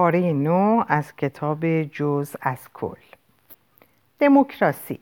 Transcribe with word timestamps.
پاره 0.00 0.32
نو 0.32 0.84
از 0.88 1.16
کتاب 1.16 1.82
جز 1.82 2.36
از 2.40 2.58
کل 2.74 2.96
دموکراسی 4.18 5.00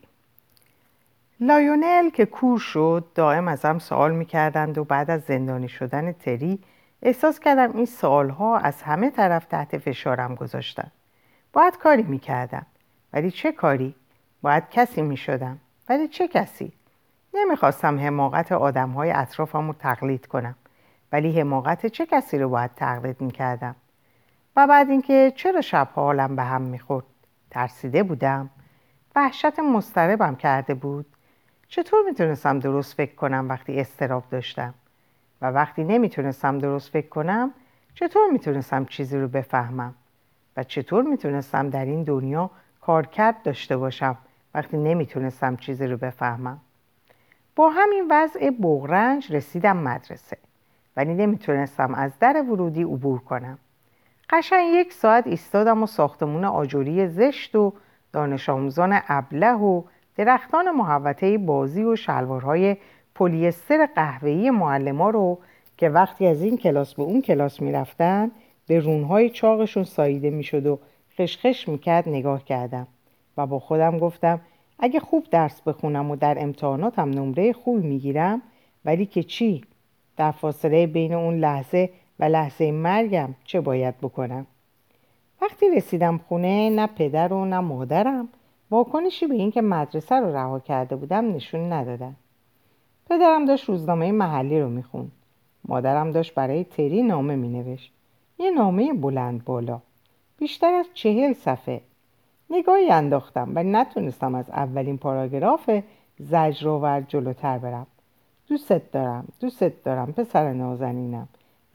لایونل 1.40 2.10
که 2.10 2.26
کور 2.26 2.58
شد 2.58 3.04
دائم 3.14 3.48
ازم 3.48 3.78
سوال 3.78 4.12
می‌کردند 4.12 4.78
و 4.78 4.84
بعد 4.84 5.10
از 5.10 5.22
زندانی 5.22 5.68
شدن 5.68 6.12
تری 6.12 6.58
احساس 7.02 7.40
کردم 7.40 7.76
این 7.76 7.86
سوالها 7.86 8.58
از 8.58 8.82
همه 8.82 9.10
طرف 9.10 9.44
تحت 9.44 9.78
فشارم 9.78 10.34
گذاشتن 10.34 10.90
باید 11.52 11.78
کاری 11.78 12.02
می‌کردم 12.02 12.66
ولی 13.12 13.30
چه 13.30 13.52
کاری؟ 13.52 13.94
باید 14.42 14.70
کسی 14.70 15.02
می‌شدم 15.02 15.58
ولی 15.88 16.08
چه 16.08 16.28
کسی؟ 16.28 16.72
نمی‌خواستم 17.34 17.98
حماقت 17.98 18.52
آدمهای 18.52 19.10
اطرافم 19.10 19.66
رو 19.66 19.72
تقلید 19.72 20.26
کنم 20.26 20.54
ولی 21.12 21.40
حماقت 21.40 21.86
چه 21.86 22.06
کسی 22.06 22.38
رو 22.38 22.48
باید 22.48 22.74
تقلید 22.74 23.20
می‌کردم؟ 23.20 23.76
و 24.58 24.66
بعد 24.66 24.90
اینکه 24.90 25.32
چرا 25.36 25.60
شب 25.60 25.88
حالم 25.94 26.36
به 26.36 26.42
هم 26.42 26.62
می‌خورد 26.62 27.04
ترسیده 27.50 28.02
بودم. 28.02 28.50
وحشت 29.16 29.58
مستربم 29.58 30.36
کرده 30.36 30.74
بود. 30.74 31.06
چطور 31.68 32.00
می‌تونستم 32.08 32.58
درست 32.58 32.94
فکر 32.94 33.14
کنم 33.14 33.48
وقتی 33.48 33.80
استراب 33.80 34.24
داشتم؟ 34.30 34.74
و 35.42 35.46
وقتی 35.46 35.84
نمی‌تونستم 35.84 36.58
درست 36.58 36.90
فکر 36.90 37.08
کنم 37.08 37.50
چطور 37.94 38.30
می‌تونستم 38.32 38.84
چیزی 38.84 39.18
رو 39.18 39.28
بفهمم؟ 39.28 39.94
و 40.56 40.62
چطور 40.62 41.04
می‌تونستم 41.04 41.70
در 41.70 41.84
این 41.84 42.02
دنیا 42.02 42.50
کارکرد 42.80 43.42
داشته 43.42 43.76
باشم 43.76 44.16
وقتی 44.54 44.76
نمی‌تونستم 44.76 45.56
چیزی 45.56 45.86
رو 45.86 45.96
بفهمم؟ 45.96 46.60
با 47.56 47.70
همین 47.70 48.06
وضع 48.10 48.50
بغرنج 48.50 49.32
رسیدم 49.32 49.76
مدرسه. 49.76 50.38
ولی 50.96 51.14
نمی‌تونستم 51.14 51.94
از 51.94 52.18
در 52.18 52.42
ورودی 52.42 52.82
عبور 52.82 53.18
کنم. 53.18 53.58
قشن 54.30 54.60
یک 54.60 54.92
ساعت 54.92 55.26
ایستادم 55.26 55.82
و 55.82 55.86
ساختمون 55.86 56.44
آجوری 56.44 57.06
زشت 57.06 57.56
و 57.56 57.72
دانش 58.12 58.48
آموزان 58.48 59.00
ابله 59.08 59.52
و 59.52 59.82
درختان 60.16 60.70
محوطه 60.70 61.38
بازی 61.38 61.82
و 61.84 61.96
شلوارهای 61.96 62.76
پلیستر 63.14 63.86
قهوه‌ای 63.86 64.50
معلما 64.50 65.10
رو 65.10 65.38
که 65.76 65.88
وقتی 65.88 66.26
از 66.26 66.42
این 66.42 66.56
کلاس 66.56 66.94
به 66.94 67.02
اون 67.02 67.22
کلاس 67.22 67.62
می‌رفتن 67.62 68.30
به 68.66 68.80
رونهای 68.80 69.30
چاقشون 69.30 69.84
ساییده 69.84 70.30
می‌شد 70.30 70.66
و 70.66 70.78
خشخش 71.18 71.68
می‌کرد 71.68 72.08
نگاه 72.08 72.44
کردم 72.44 72.86
و 73.36 73.46
با 73.46 73.58
خودم 73.58 73.98
گفتم 73.98 74.40
اگه 74.78 75.00
خوب 75.00 75.26
درس 75.30 75.62
بخونم 75.62 76.10
و 76.10 76.16
در 76.16 76.36
امتحاناتم 76.38 77.10
نمره 77.10 77.52
خوب 77.52 77.84
می‌گیرم 77.84 78.42
ولی 78.84 79.06
که 79.06 79.22
چی؟ 79.22 79.64
در 80.16 80.30
فاصله 80.30 80.86
بین 80.86 81.14
اون 81.14 81.38
لحظه 81.38 81.90
و 82.20 82.24
لحظه 82.24 82.72
مرگم 82.72 83.34
چه 83.44 83.60
باید 83.60 83.98
بکنم؟ 83.98 84.46
وقتی 85.42 85.70
رسیدم 85.70 86.18
خونه 86.18 86.70
نه 86.70 86.86
پدر 86.86 87.32
و 87.32 87.44
نه 87.44 87.60
مادرم. 87.60 88.28
واکنشی 88.70 89.26
به 89.26 89.34
اینکه 89.34 89.62
مدرسه 89.62 90.14
رو 90.14 90.36
رها 90.36 90.60
کرده 90.60 90.96
بودم 90.96 91.32
نشون 91.34 91.72
ندادن. 91.72 92.16
پدرم 93.10 93.44
داشت 93.44 93.64
روزنامه 93.64 94.12
محلی 94.12 94.60
رو 94.60 94.68
می‌خوند. 94.68 95.12
مادرم 95.64 96.10
داشت 96.10 96.34
برای 96.34 96.64
تری 96.64 97.02
نامه 97.02 97.36
مینوشت. 97.36 97.92
یه 98.38 98.50
نامه 98.50 98.92
بلند 98.92 99.44
بالا. 99.44 99.80
بیشتر 100.38 100.74
از 100.74 100.86
چهل 100.94 101.32
صفحه. 101.32 101.80
نگاهی 102.50 102.90
انداختم 102.90 103.52
و 103.54 103.62
نتونستم 103.62 104.34
از 104.34 104.50
اولین 104.50 104.98
پاراگراف 104.98 105.70
زجرآور 106.18 107.00
جلوتر 107.00 107.58
برم. 107.58 107.86
دوست 108.48 108.72
دارم 108.92 109.28
دوست 109.40 109.84
دارم 109.84 110.12
پسر 110.12 110.52
نازنینم. 110.52 111.28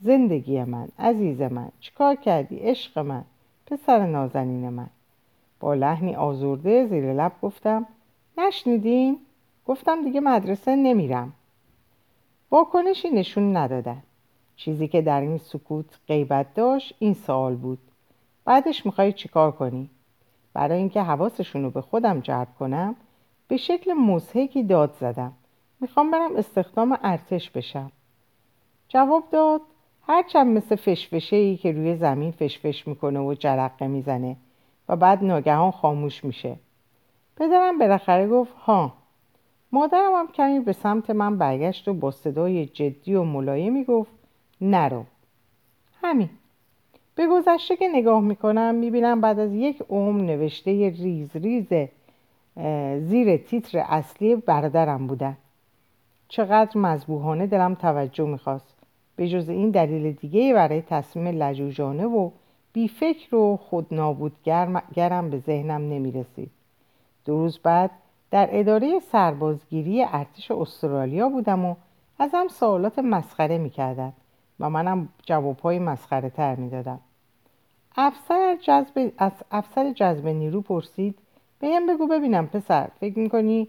زندگی 0.03 0.63
من 0.63 0.87
عزیز 0.99 1.41
من 1.41 1.69
چیکار 1.79 2.15
کردی؟ 2.15 2.55
عشق 2.55 2.99
من 2.99 3.23
پسر 3.65 4.05
نازنین 4.05 4.69
من. 4.69 4.89
با 5.59 5.73
لحنی 5.73 6.15
آزرده 6.15 6.87
زیر 6.87 7.13
لب 7.13 7.31
گفتم 7.41 7.85
نشنیدین؟ 8.37 9.19
گفتم 9.65 10.03
دیگه 10.03 10.19
مدرسه 10.19 10.75
نمیرم. 10.75 11.33
واکنشی 12.51 13.09
نشون 13.09 13.57
ندادن. 13.57 14.03
چیزی 14.55 14.87
که 14.87 15.01
در 15.01 15.21
این 15.21 15.37
سکوت 15.37 15.99
غیبت 16.07 16.53
داشت 16.53 16.95
این 16.99 17.13
سوال 17.13 17.55
بود. 17.55 17.79
بعدش 18.45 18.85
می‌خوای 18.85 19.13
چیکار 19.13 19.51
کنی؟ 19.51 19.89
برای 20.53 20.77
اینکه 20.77 21.01
حواسشون 21.01 21.63
رو 21.63 21.69
به 21.69 21.81
خودم 21.81 22.19
جلب 22.19 22.47
کنم 22.59 22.95
به 23.47 23.57
شکل 23.57 23.93
مزهکی 23.93 24.63
داد 24.63 24.95
زدم. 24.99 25.33
می‌خوام 25.79 26.11
برم 26.11 26.35
استخدام 26.35 26.97
ارتش 27.03 27.49
بشم. 27.49 27.91
جواب 28.87 29.23
داد 29.31 29.61
هرچند 30.07 30.57
مثل 30.57 30.75
فشفشه 30.75 31.35
ای 31.35 31.57
که 31.57 31.71
روی 31.71 31.95
زمین 31.95 32.31
فشفش 32.31 32.87
می‌کنه 32.87 33.19
و 33.19 33.33
جرقه 33.33 33.87
می‌زنه 33.87 34.35
و 34.89 34.95
بعد 34.95 35.23
ناگهان 35.23 35.71
خاموش 35.71 36.23
میشه. 36.23 36.55
پدرم 37.37 37.79
بالاخره 37.79 38.27
گفت 38.27 38.53
ها 38.53 38.93
مادرم 39.71 40.13
هم 40.15 40.27
کمی 40.27 40.59
به 40.59 40.73
سمت 40.73 41.09
من 41.09 41.37
برگشت 41.37 41.87
و 41.87 41.93
با 41.93 42.11
صدای 42.11 42.65
جدی 42.65 43.15
و 43.15 43.23
ملایمی 43.23 43.83
گفت 43.83 44.11
نرو. 44.61 45.03
همین. 46.01 46.29
به 47.15 47.27
گذشته 47.27 47.75
که 47.75 47.87
نگاه 47.87 48.21
می‌کنم 48.21 48.75
می‌بینم 48.75 49.21
بعد 49.21 49.39
از 49.39 49.53
یک 49.53 49.83
عمر 49.89 50.21
نوشته 50.21 50.71
ریز 50.89 51.35
ریز 51.35 51.87
زیر 53.09 53.37
تیتر 53.37 53.77
اصلی 53.77 54.35
برادرم 54.35 55.07
بودن. 55.07 55.37
چقدر 56.27 56.77
مذبوحانه 56.77 57.47
دلم 57.47 57.75
توجه 57.75 58.25
می‌خواست. 58.25 58.72
به 59.15 59.29
جز 59.29 59.49
این 59.49 59.69
دلیل 59.69 60.11
دیگه 60.11 60.53
برای 60.53 60.81
تصمیم 60.81 61.27
لجوجانه 61.27 62.05
و 62.05 62.29
بیفکر 62.73 63.35
و 63.35 63.57
خود 63.57 63.87
نابودگرم 63.91 65.29
به 65.29 65.37
ذهنم 65.37 65.81
نمی‌رسید. 65.89 66.51
دو 67.25 67.37
روز 67.37 67.59
بعد 67.59 67.91
در 68.31 68.49
اداره 68.51 68.99
سربازگیری 68.99 70.03
ارتش 70.03 70.51
استرالیا 70.51 71.29
بودم 71.29 71.65
و 71.65 71.75
ازم 72.19 72.47
سوالات 72.47 72.99
مسخره 72.99 73.57
می‌کردن 73.57 74.13
و 74.59 74.69
منم 74.69 75.09
جوابهای 75.25 75.79
مسخره 75.79 76.29
تر 76.29 76.55
می‌دادم. 76.55 76.99
افسر 77.95 78.57
جذب 78.61 79.11
از 79.17 79.31
افسر 79.51 79.93
جذب 79.93 80.27
نیرو 80.27 80.61
پرسید 80.61 81.19
بهم 81.59 81.87
بگو 81.87 82.07
ببینم 82.07 82.47
پسر 82.47 82.89
فکر 82.99 83.19
می‌کنی 83.19 83.67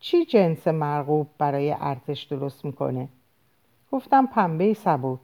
چی 0.00 0.24
جنس 0.24 0.68
مرغوب 0.68 1.26
برای 1.38 1.74
ارتش 1.80 2.22
درست 2.22 2.64
می‌کنه؟ 2.64 3.08
گفتم 3.92 4.26
پنبه 4.26 4.74
سبک. 4.74 5.18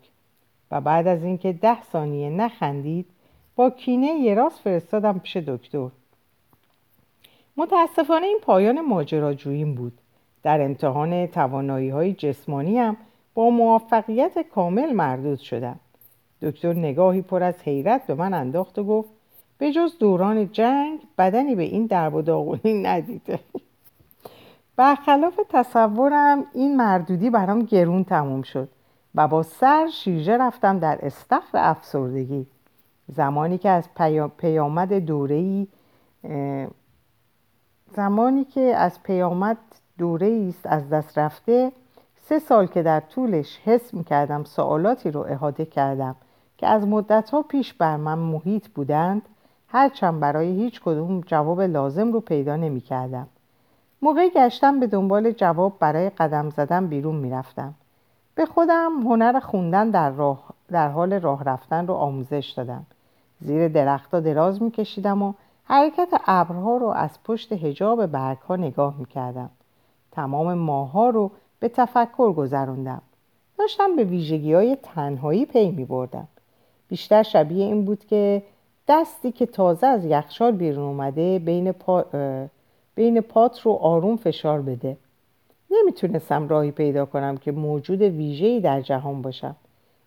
و 0.70 0.80
بعد 0.80 1.06
از 1.06 1.24
اینکه 1.24 1.52
ده 1.52 1.82
ثانیه 1.82 2.30
نخندید 2.30 3.06
با 3.56 3.70
کینه 3.70 4.06
یه 4.06 4.34
راست 4.34 4.58
فرستادم 4.58 5.18
پیش 5.18 5.36
دکتر. 5.36 5.88
متاسفانه 7.56 8.26
این 8.26 8.38
پایان 8.42 8.80
ماجراجوییم 8.80 9.74
بود. 9.74 9.92
در 10.42 10.62
امتحان 10.62 11.26
توانایی 11.26 11.88
های 11.88 12.12
جسمانی 12.12 12.78
هم 12.78 12.96
با 13.34 13.50
موفقیت 13.50 14.38
کامل 14.38 14.92
مردود 14.92 15.38
شدم. 15.38 15.80
دکتر 16.42 16.72
نگاهی 16.72 17.22
پر 17.22 17.42
از 17.42 17.62
حیرت 17.62 18.06
به 18.06 18.14
من 18.14 18.34
انداخت 18.34 18.78
و 18.78 18.84
گفت 18.84 19.08
به 19.58 19.72
جز 19.72 19.98
دوران 19.98 20.52
جنگ 20.52 21.00
بدنی 21.18 21.54
به 21.54 21.62
این 21.62 21.86
درب 21.86 22.14
و 22.14 22.22
داغونی 22.22 22.82
ندیده. 22.82 23.40
برخلاف 24.78 25.40
تصورم 25.48 26.44
این 26.54 26.76
مردودی 26.76 27.30
برام 27.30 27.62
گرون 27.62 28.04
تموم 28.04 28.42
شد 28.42 28.68
و 29.14 29.28
با 29.28 29.42
سر 29.42 29.86
شیرجه 29.86 30.36
رفتم 30.36 30.78
در 30.78 30.98
استخر 31.02 31.48
افسردگی 31.54 32.46
زمانی 33.08 33.58
که 33.58 33.70
از 33.70 33.88
پیامد 34.38 34.92
دوره‌ای 34.92 35.66
زمانی 37.96 38.44
که 38.44 38.60
از 38.60 39.02
پیامد 39.02 39.56
دوره 39.98 40.46
است 40.48 40.66
از 40.66 40.90
دست 40.90 41.18
رفته 41.18 41.72
سه 42.16 42.38
سال 42.38 42.66
که 42.66 42.82
در 42.82 43.00
طولش 43.00 43.58
حس 43.64 43.94
می‌کردم 43.94 44.44
سوالاتی 44.44 45.10
رو 45.10 45.20
احاطه 45.20 45.64
کردم 45.64 46.16
که 46.58 46.66
از 46.66 46.86
مدتها 46.86 47.42
پیش 47.42 47.74
بر 47.74 47.96
من 47.96 48.18
محیط 48.18 48.68
بودند 48.68 49.22
هرچند 49.68 50.20
برای 50.20 50.48
هیچ 50.48 50.80
کدوم 50.80 51.20
جواب 51.20 51.60
لازم 51.60 52.12
رو 52.12 52.20
پیدا 52.20 52.56
نمی 52.56 52.80
کردم. 52.80 53.26
موقع 54.02 54.28
گشتم 54.28 54.80
به 54.80 54.86
دنبال 54.86 55.30
جواب 55.30 55.78
برای 55.78 56.10
قدم 56.10 56.50
زدن 56.50 56.86
بیرون 56.86 57.16
می‌رفتم. 57.16 57.74
به 58.34 58.46
خودم 58.46 58.92
هنر 59.02 59.40
خوندن 59.40 59.90
در, 59.90 60.10
راه، 60.10 60.44
در 60.68 60.88
حال 60.88 61.12
راه 61.12 61.44
رفتن 61.44 61.86
رو 61.86 61.94
آموزش 61.94 62.54
دادم. 62.56 62.86
زیر 63.40 63.68
درختها 63.68 64.20
دراز 64.20 64.62
میکشیدم 64.62 65.22
و 65.22 65.32
حرکت 65.64 66.08
ابرها 66.26 66.76
رو 66.76 66.86
از 66.86 67.10
پشت 67.24 67.52
هجاب 67.52 68.06
برگها 68.06 68.56
نگاه 68.56 68.94
می‌کردم. 68.98 69.50
تمام 70.12 70.54
ماها 70.54 71.10
رو 71.10 71.30
به 71.60 71.68
تفکر 71.68 72.32
گذروندم. 72.32 73.02
داشتم 73.58 73.96
به 73.96 74.04
ویژگی 74.04 74.54
های 74.54 74.76
تنهایی 74.82 75.46
پی 75.46 75.70
می 75.70 75.84
بردم. 75.84 76.28
بیشتر 76.88 77.22
شبیه 77.22 77.64
این 77.64 77.84
بود 77.84 78.04
که 78.04 78.42
دستی 78.88 79.32
که 79.32 79.46
تازه 79.46 79.86
از 79.86 80.04
یخچال 80.04 80.52
بیرون 80.52 80.84
اومده 80.84 81.38
بین, 81.38 81.72
پا، 81.72 82.04
بین 82.98 83.20
پات 83.20 83.60
رو 83.60 83.72
آروم 83.72 84.16
فشار 84.16 84.62
بده. 84.62 84.96
نمی‌تونستم 85.70 86.48
راهی 86.48 86.70
پیدا 86.70 87.06
کنم 87.06 87.36
که 87.36 87.52
موجود 87.52 88.02
ویژه‌ای 88.02 88.60
در 88.60 88.80
جهان 88.80 89.22
باشم 89.22 89.56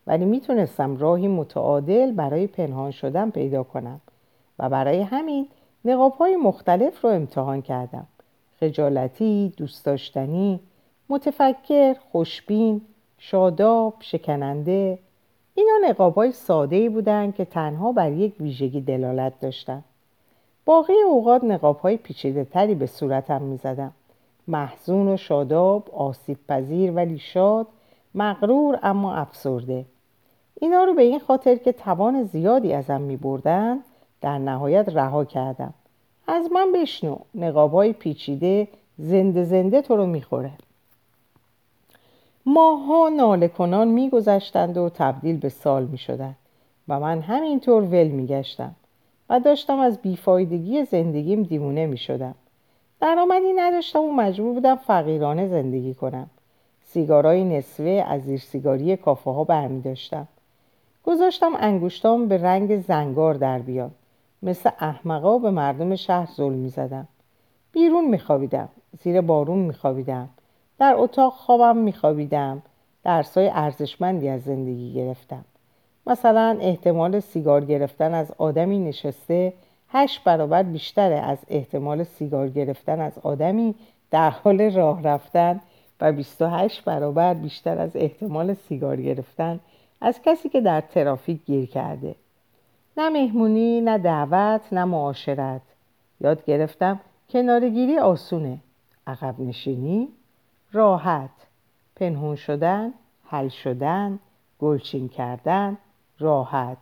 ولی 0.08 0.26
می‌تونستم 0.26 0.98
راهی 0.98 1.28
متعادل 1.28 2.12
برای 2.12 2.48
پنهان 2.48 2.92
شدن 2.92 3.30
پیدا 3.30 3.64
کنم 3.64 4.02
و 4.60 4.70
برای 4.70 5.02
همین 5.02 5.48
نقاب 5.86 6.14
های 6.14 6.36
مختلف 6.36 7.02
رو 7.02 7.10
امتحان 7.10 7.62
کردم. 7.62 8.08
خجالتی، 8.60 9.54
دوست 9.58 9.86
داشتنی، 9.86 10.60
متفکر، 11.10 11.96
خوشبین، 12.12 12.82
شاداب، 13.18 13.94
شکننده. 14.00 15.00
اینا 15.56 15.74
نقاب 15.90 16.16
های 16.16 16.32
ساده 16.32 16.76
ای 16.76 16.90
بودن 16.90 17.32
که 17.32 17.46
تنها 17.46 17.92
بر 17.92 18.12
یک 18.12 18.34
ویژگی 18.40 18.82
دلالت 18.82 19.40
داشتن. 19.40 19.84
باقی 20.66 21.02
اوقات 21.08 21.44
نقاب 21.44 21.80
های 21.80 21.98
پیچیده 21.98 22.46
تری 22.46 22.76
به 22.76 22.86
صورتم 22.86 23.42
می 23.42 23.58
زدم. 23.58 23.92
محزون 24.48 25.08
و 25.08 25.18
شاداب، 25.18 25.96
آسیب 25.96 26.38
پذیر 26.48 26.92
ولی 26.92 27.20
شاد، 27.20 27.68
مغرور 28.16 28.80
اما 28.84 29.14
افسرده. 29.14 29.86
اینا 30.60 30.84
رو 30.84 30.94
به 30.94 31.02
این 31.02 31.20
خاطر 31.20 31.56
که 31.56 31.72
توان 31.72 32.24
زیادی 32.24 32.74
ازم 32.74 33.02
می 33.02 33.18
بردن 33.18 33.80
در 34.22 34.38
نهایت 34.38 34.90
رها 34.90 35.26
کردم. 35.26 35.74
از 36.28 36.52
من 36.52 36.72
بشنو 36.72 37.18
نقاب 37.36 37.72
های 37.72 37.94
پیچیده 37.94 38.68
زنده 38.98 39.44
زنده 39.44 39.82
تو 39.82 39.96
رو 39.96 40.06
می‌خوره. 40.06 40.52
ماها 42.46 43.10
ناله 43.10 43.48
کنان 43.48 43.88
میگذشتند 43.88 44.78
و 44.78 44.90
تبدیل 44.90 45.38
به 45.38 45.50
سال 45.50 45.86
می‌شدند 45.86 46.36
و 46.88 47.00
من 47.00 47.22
همینطور 47.22 47.84
ول 47.84 48.08
میگشتم. 48.08 48.76
و 49.32 49.40
داشتم 49.40 49.80
از 49.80 50.02
بیفایدگی 50.02 50.86
زندگیم 50.86 51.44
دیوونه 51.44 51.86
می‌شدم. 51.86 52.36
درآمدی 53.02 53.54
نداشتم 53.54 54.00
و 54.00 54.12
مجبور 54.12 54.54
بودم 54.54 54.76
فقیرانه 54.76 55.48
زندگی 55.48 55.94
کنم. 55.94 56.30
سیگارای 56.82 57.44
نصفه 57.44 58.06
از 58.08 58.22
زیر 58.22 58.40
سیگاری 58.40 58.98
کافه 58.98 59.32
ها 59.32 59.44
برمی 59.44 59.82
داشتم 59.82 60.28
گذاشتم 61.04 61.52
انگشتام 61.60 62.28
به 62.28 62.38
رنگ 62.38 62.80
زنگار 62.80 63.34
در 63.34 63.60
بیاد. 63.60 63.92
مثل 64.44 64.70
احمقا 64.80 65.38
به 65.38 65.52
مردم 65.52 65.96
شهر 65.96 66.30
ظلم 66.36 66.54
می 66.54 66.70
زدم. 66.70 67.08
بیرون 67.72 68.06
می 68.06 68.20
خوابیدم 68.20 68.70
زیر 69.04 69.22
بارون 69.22 69.60
می 69.60 69.74
خوابیدم 69.74 70.30
در 70.80 70.96
اتاق 70.98 71.34
خوابم 71.34 71.78
می 71.78 71.94
خوابیدم 71.94 72.62
درسای 73.04 73.50
ارزشمندی 73.54 74.30
از 74.30 74.44
زندگی 74.44 74.94
گرفتم. 74.94 75.46
مثلا 76.08 76.58
احتمال 76.62 77.20
سیگار 77.20 77.66
گرفتن 77.66 78.14
از 78.14 78.32
آدمی 78.38 78.80
نشسته 78.80 79.54
هشت 79.90 80.24
برابر 80.24 80.64
بیشتره 80.64 81.16
از 81.16 81.38
احتمال 81.48 82.04
سیگار 82.04 82.50
گرفتن 82.50 83.00
از 83.00 83.14
آدمی 83.24 83.76
در 84.12 84.30
حال 84.30 84.62
راه 84.62 85.04
رفتن 85.04 85.60
و 86.02 86.12
28 86.12 86.84
برابر 86.84 87.34
بیشتر 87.34 87.78
از 87.78 87.96
احتمال 87.96 88.54
سیگار 88.54 89.02
گرفتن 89.02 89.60
از 90.02 90.22
کسی 90.22 90.50
که 90.50 90.62
در 90.62 90.82
ترافیک 90.82 91.46
گیر 91.46 91.66
کرده. 91.66 92.16
نه 92.98 93.10
مهمونی 93.10 93.82
نه 93.82 93.98
دعوت 93.98 94.62
نه 94.72 94.86
معاشرت. 94.86 95.62
یاد 96.22 96.46
گرفتم 96.46 97.00
کنارگیری 97.30 97.98
آسونه. 97.98 98.58
عقب 99.08 99.36
نشینی 99.40 100.08
راحت. 100.72 101.30
پنهون 101.96 102.36
شدن 102.36 102.94
حل 103.26 103.48
شدن 103.48 104.20
گلچین 104.60 105.10
کردن. 105.10 105.78
راحت. 106.22 106.78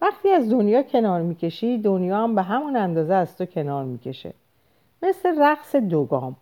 وقتی 0.00 0.28
از 0.28 0.50
دنیا 0.50 0.82
کنار 0.82 1.22
می‌کشی 1.22 1.78
دنیا 1.78 2.16
هم 2.16 2.34
به 2.34 2.42
همون 2.42 2.76
اندازه 2.76 3.14
از 3.14 3.36
تو 3.36 3.46
کنار 3.46 3.84
می‌کشه. 3.84 4.34
مثل 5.02 5.42
رقص 5.42 5.76
دوگام. 5.76 6.36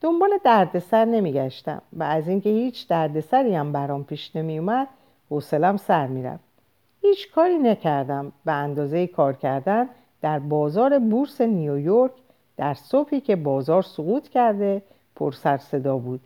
دنبال 0.00 0.30
دردسر 0.44 1.04
نمیگشتم 1.04 1.82
و 1.92 2.02
از 2.02 2.28
اینکه 2.28 2.50
هیچ 2.50 2.88
دردسری 2.88 3.54
هم 3.54 3.72
برام 3.72 4.04
پیش 4.04 4.36
نمیومد 4.36 4.88
حوصلم 5.30 5.76
سر 5.76 6.06
می‌رفت. 6.06 6.44
هیچ 7.02 7.32
کاری 7.32 7.58
نکردم 7.58 8.32
به 8.44 8.52
اندازه 8.52 9.06
کار 9.06 9.32
کردن 9.32 9.88
در 10.22 10.38
بازار 10.38 10.98
بورس 10.98 11.40
نیویورک 11.40 12.12
در 12.56 12.74
صبحی 12.74 13.20
که 13.20 13.36
بازار 13.36 13.82
سقوط 13.82 14.28
کرده 14.28 14.82
پر 15.16 15.32
سر 15.32 15.56
صدا 15.56 15.98
بود. 15.98 16.20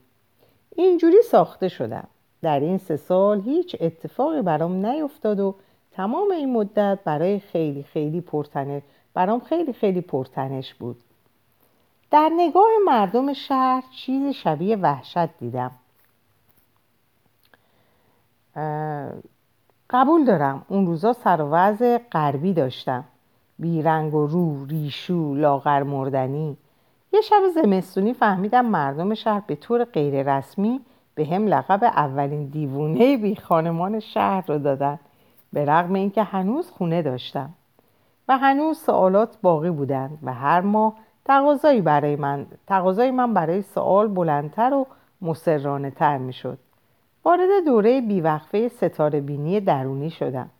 اینجوری 0.76 1.22
ساخته 1.22 1.68
شدم. 1.68 2.08
در 2.42 2.60
این 2.60 2.78
سه 2.78 2.96
سال 2.96 3.40
هیچ 3.40 3.76
اتفاقی 3.80 4.42
برام 4.42 4.86
نیفتاد 4.86 5.40
و 5.40 5.54
تمام 5.92 6.30
این 6.30 6.52
مدت 6.52 6.98
برای 7.04 7.38
خیلی 7.38 7.82
خیلی 7.82 8.20
پرتنش 8.20 8.82
برام 9.14 9.40
خیلی 9.40 9.72
خیلی 9.72 10.00
پرتنش 10.00 10.74
بود. 10.74 10.96
در 12.10 12.30
نگاه 12.36 12.68
مردم 12.86 13.32
شهر 13.32 13.84
چیز 13.90 14.34
شبیه 14.34 14.76
وحشت 14.76 15.38
دیدم. 15.38 15.70
قبول 19.90 20.24
دارم 20.24 20.64
اون 20.68 20.86
روزا 20.86 21.12
سر 21.12 21.40
و 21.40 21.48
وضع 21.50 21.98
غربی 21.98 22.52
داشتم. 22.52 23.04
بیرنگ 23.58 24.14
و 24.14 24.26
رو 24.26 24.64
ریشو 24.64 25.34
لاغر 25.34 25.82
مردنی. 25.82 26.56
یه 27.12 27.20
شب 27.20 27.42
زمستونی 27.54 28.14
فهمیدم 28.14 28.66
مردم 28.66 29.14
شهر 29.14 29.42
به 29.46 29.56
طور 29.56 29.84
غیر 29.84 30.36
رسمی 30.36 30.80
به 31.14 31.24
هم 31.24 31.46
لقب 31.46 31.84
اولین 31.84 32.46
دیوونه 32.46 33.16
بی 33.16 33.36
خانمان 33.36 34.00
شهر 34.00 34.44
رو 34.46 34.58
دادن 34.58 34.98
به 35.52 35.64
رغم 35.64 35.94
اینکه 35.94 36.22
هنوز 36.22 36.70
خونه 36.70 37.02
داشتم 37.02 37.50
و 38.28 38.38
هنوز 38.38 38.78
سوالات 38.78 39.38
باقی 39.42 39.70
بودند 39.70 40.18
و 40.22 40.34
هر 40.34 40.60
ماه 40.60 40.94
تقاضایی 41.24 41.80
برای 41.80 42.16
من 42.16 42.46
تقاضای 42.66 43.10
من 43.10 43.34
برای 43.34 43.62
سوال 43.62 44.08
بلندتر 44.08 44.74
و 44.74 44.86
مسررانه 45.22 45.90
تر 45.90 46.18
می 46.18 46.32
شد 46.32 46.58
وارد 47.24 47.64
دوره 47.66 48.00
بیوقفه 48.00 48.68
ستاره 48.68 49.20
بینی 49.20 49.60
درونی 49.60 50.10
شدم. 50.10 50.50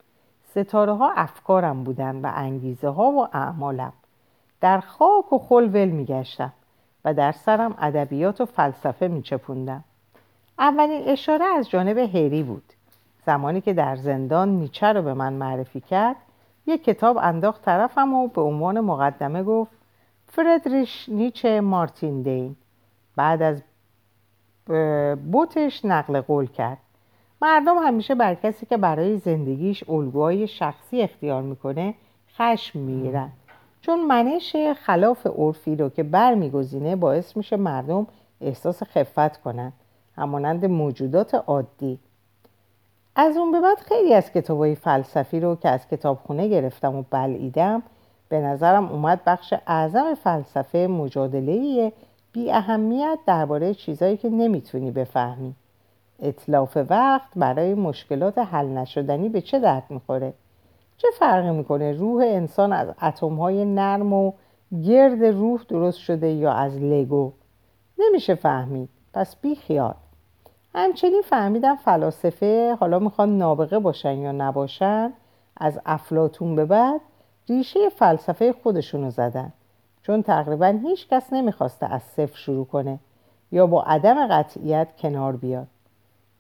ستاره 0.43 0.93
ها 0.93 1.13
افکارم 1.17 1.85
بودن 1.85 2.17
و 2.17 2.31
انگیزه 2.35 2.89
ها 2.89 3.11
و 3.11 3.29
اعمالم. 3.33 3.93
در 4.61 4.81
خاک 4.81 5.33
و 5.33 5.39
خل 5.39 5.65
ول 5.65 5.89
می 5.89 6.05
گشتم 6.05 6.53
و 7.05 7.15
در 7.15 7.33
سرم 7.33 7.75
ادبیات 7.79 8.41
و 8.41 8.45
فلسفه 8.45 9.09
می 9.09 9.23
چپوندم 9.23 9.85
اولین 10.59 11.09
اشاره 11.09 11.45
از 11.45 11.71
جانب 11.71 11.99
هری 11.99 12.43
بود. 12.43 12.65
زمانی 13.27 13.61
که 13.61 13.73
در 13.73 13.97
زندان 13.97 14.49
نیچه 14.49 14.87
رو 14.87 15.03
به 15.03 15.15
من 15.15 15.33
معرفی 15.33 15.81
کرد 15.81 16.17
یک 16.67 16.85
کتاب 16.85 17.19
انداخت 17.19 17.63
طرفم 17.65 18.15
و 18.15 18.29
به 18.29 18.41
عنوان 18.41 18.81
مقدمه 18.81 19.43
گفت 19.43 19.71
فردریش 20.27 21.09
نیچه 21.09 21.61
مارتین 21.61 22.23
دین. 22.23 22.57
بعد 23.17 23.43
از 23.43 23.63
بوتش 25.33 25.85
نقل 25.85 26.21
قول 26.21 26.47
کرد. 26.47 26.79
مردم 27.43 27.79
همیشه 27.79 28.15
بر 28.15 28.35
کسی 28.35 28.67
که 28.67 28.77
برای 28.77 29.19
زندگیش 29.19 29.89
الگوهای 29.89 30.49
شخصی 30.49 31.03
اختیار 31.03 31.43
می‌کنه 31.43 31.95
خشم 32.37 32.79
می‌گیرن. 32.79 33.29
چون 33.81 34.07
منش 34.07 34.57
خلاف 34.57 35.27
عرفی 35.27 35.77
رو 35.77 35.89
که 35.89 36.03
برمیگزینه 36.03 36.97
باعث 36.97 37.37
میشه 37.37 37.57
مردم 37.57 38.07
احساس 38.41 38.83
خفت 38.83 39.43
کنن. 39.43 39.73
همانند 40.23 40.65
موجودات 40.65 41.35
عادی 41.35 41.99
از 43.17 43.37
اون 43.37 43.53
به 43.53 43.61
بعد 43.61 43.79
خیلی 43.79 44.15
از 44.15 44.33
کتابای 44.33 44.75
فلسفی 44.75 45.41
رو 45.41 45.57
که 45.57 45.69
از 45.69 45.89
کتابخونه 45.89 46.49
گرفتم 46.49 46.97
و 46.97 47.05
بلعیدم 47.11 47.83
به 48.29 48.41
نظرم 48.41 48.89
اومد 48.89 49.21
بخش 49.27 49.55
اعظم 49.67 50.15
فلسفه 50.15 50.79
مجادله 50.79 51.93
بی 52.33 52.53
اهمیت 52.53 53.19
درباره 53.27 53.75
چیزایی 53.75 54.17
که 54.17 54.29
نمی‌تونی 54.29 54.91
بفهمی 54.91 55.55
اطلاف 56.21 56.79
وقت 56.91 57.29
برای 57.37 57.75
مشکلات 57.75 58.39
حل 58.39 58.67
نشدنی 58.67 59.29
به 59.29 59.41
چه 59.41 59.59
درد 59.59 59.85
می‌خوره؟ 59.91 60.33
چه 60.97 61.09
فرقی 61.19 61.51
می‌کنه 61.51 61.93
روح 61.93 62.25
انسان 62.27 62.73
از 62.73 62.89
اتمهای 63.03 63.65
نرم 63.65 64.13
و 64.13 64.33
گرد 64.85 65.25
روح 65.25 65.61
درست 65.69 65.99
شده 65.99 66.31
یا 66.31 66.53
از 66.53 66.77
لگو؟ 66.77 67.33
نمیشه 67.99 68.35
فهمید 68.35 68.89
پس 69.15 69.37
بی 69.37 69.55
خیال 69.55 69.95
همچنین 70.75 71.23
فهمیدم 71.23 71.77
فلاسفه 71.77 72.77
حالا 72.81 72.99
می‌خوان 72.99 73.39
نابغه 73.39 73.79
باشن 73.79 74.19
یا 74.19 74.33
نباشن 74.33 75.13
از 75.57 75.81
افلاطون 75.87 76.57
به 76.57 76.65
بعد 76.65 77.01
ریشه 77.49 77.89
فلسفه 77.89 78.53
خودشونو 78.63 79.11
زدن. 79.11 79.53
چون 80.03 80.23
تقریبا 80.23 80.79
هیچ 80.83 81.09
کس 81.09 81.33
نمی‌خواسته 81.33 81.93
از 81.93 82.03
صفر 82.03 82.37
شروع 82.37 82.67
کنه 82.67 82.99
یا 83.53 83.67
با 83.67 83.83
عدم 83.83 84.27
قطعیت 84.27 84.89
کنار 84.99 85.37
بیاد. 85.37 85.67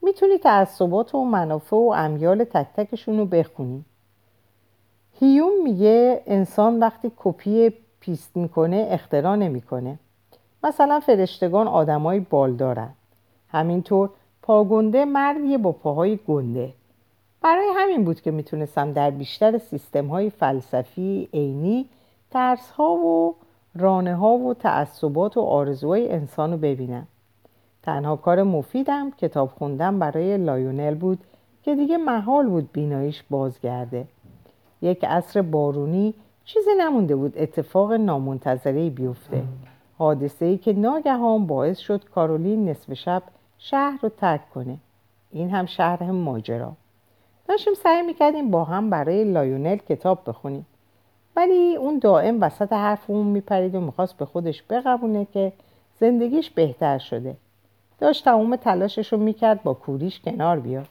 می‌تونی 0.02 0.38
تعصبات 0.38 1.14
و 1.14 1.24
منافع 1.24 1.76
و 1.76 1.92
امیال 1.96 2.44
تک 2.44 2.66
تکشون 2.76 3.18
رو 3.18 3.26
بخونی. 3.26 3.84
هیوم 5.20 5.62
میگه 5.64 6.22
انسان 6.26 6.78
وقتی 6.78 7.12
copy 7.16 7.70
paste 8.00 8.36
می‌کنه 8.36 8.86
اختراع 8.90 9.36
نمی‌کنه. 9.36 9.98
مثلا 10.64 11.00
فرشتگان 11.00 11.68
آدمای 11.68 12.20
بال 12.20 12.52
دارن. 12.52 12.90
همینطور 13.48 14.10
پاگنده 14.42 15.04
مردیه 15.04 15.58
با 15.58 15.72
پاهای 15.72 16.18
گنده. 16.28 16.72
برای 17.42 17.66
همین 17.76 18.04
بود 18.04 18.20
که 18.20 18.30
می‌تونستم 18.30 18.92
در 18.92 19.10
بیشتر 19.10 19.58
سیستم 19.58 20.06
های 20.06 20.30
فلسفی 20.30 21.28
عینی 21.34 21.86
ترس 22.30 22.70
ها 22.70 22.92
و 22.92 23.34
رانه 23.74 24.14
ها 24.14 24.32
و 24.32 24.54
تعصبات 24.54 25.36
و 25.36 25.40
آرزوهای 25.40 26.12
انسان 26.12 26.52
رو 26.52 26.58
ببینم. 26.58 27.06
تنها 27.82 28.16
کار 28.16 28.42
مفیدم 28.42 29.10
کتاب 29.10 29.48
خوندن 29.48 29.98
برای 29.98 30.36
لایونل 30.36 30.94
بود 30.94 31.18
که 31.62 31.74
دیگه 31.74 31.96
محال 31.96 32.48
بود 32.48 32.72
بیناییش 32.72 33.22
بازگرده. 33.30 34.04
یک 34.82 35.04
عصر 35.04 35.42
بارونی 35.42 36.14
چیزی 36.44 36.70
نمونده 36.78 37.16
بود 37.16 37.32
اتفاق 37.36 37.92
نامنتظره 37.92 38.90
بیفته. 38.90 39.42
حادثه 39.98 40.44
ای 40.44 40.58
که 40.58 40.72
ناگهان 40.72 41.46
باعث 41.46 41.78
شد 41.78 42.04
کارولین 42.04 42.68
نصف 42.68 42.94
شب 42.94 43.22
شهر 43.64 43.98
رو 44.02 44.08
ترک 44.08 44.50
کنه. 44.50 44.76
این 45.30 45.50
هم 45.50 45.66
شرح 45.66 46.14
ماجرا. 46.14 46.72
داشتیم 47.48 47.74
سعی 47.74 48.02
می‌کردیم 48.02 48.50
با 48.50 48.64
هم 48.64 48.90
برای 48.90 49.24
لایونل 49.24 49.76
کتاب 49.76 50.22
بخونیم. 50.26 50.66
ولی 51.36 51.76
اون 51.76 51.98
دائم 51.98 52.42
وسط 52.42 52.72
حرفمون 52.72 53.26
میپرید 53.26 53.74
و 53.74 53.80
می‌خواست 53.80 54.16
به 54.16 54.24
خودش 54.24 54.62
بقبولونه 54.70 55.26
که 55.32 55.52
زندگیش 56.00 56.50
بهتر 56.50 56.98
شده. 56.98 57.36
داشت 57.98 58.24
تمام 58.24 58.56
تلاشش 58.56 59.12
رو 59.12 59.18
می‌کرد 59.18 59.62
با 59.62 59.74
کوریش 59.74 60.20
کنار 60.20 60.60
بیاد. 60.60 60.88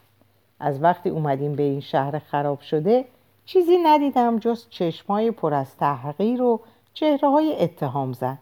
از 0.59 0.83
وقتی 0.83 1.09
اومدیم 1.09 1.55
به 1.55 1.63
این 1.63 1.79
شهر 1.79 2.19
خراب 2.19 2.61
شده 2.61 3.05
چیزی 3.45 3.77
ندیدم 3.77 4.39
جز 4.39 4.69
چشمای 4.69 5.31
پر 5.31 5.53
از 5.53 5.77
تحقیر 5.77 6.41
و 6.41 6.59
چهره 6.93 7.29
های 7.29 7.63
اتهام 7.63 8.13
زن. 8.13 8.37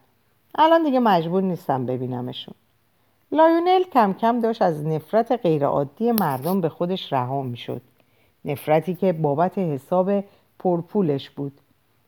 الان 0.55 0.83
دیگه 0.83 0.99
مجبور 0.99 1.43
نیستم 1.43 1.85
ببینمشون. 1.85 2.53
لایونل 3.31 3.83
کم 3.83 4.13
کم 4.13 4.39
داشت 4.39 4.61
از 4.61 4.85
نفرت 4.85 5.31
غیرعادی 5.31 6.11
مردم 6.11 6.61
به 6.61 6.69
خودش 6.69 7.13
رها 7.13 7.41
می‌شد. 7.41 7.81
نفرتی 8.45 8.95
که 8.95 9.13
بابت 9.13 9.57
حساب 9.57 10.23
پرپولش 10.59 11.29
بود. 11.29 11.51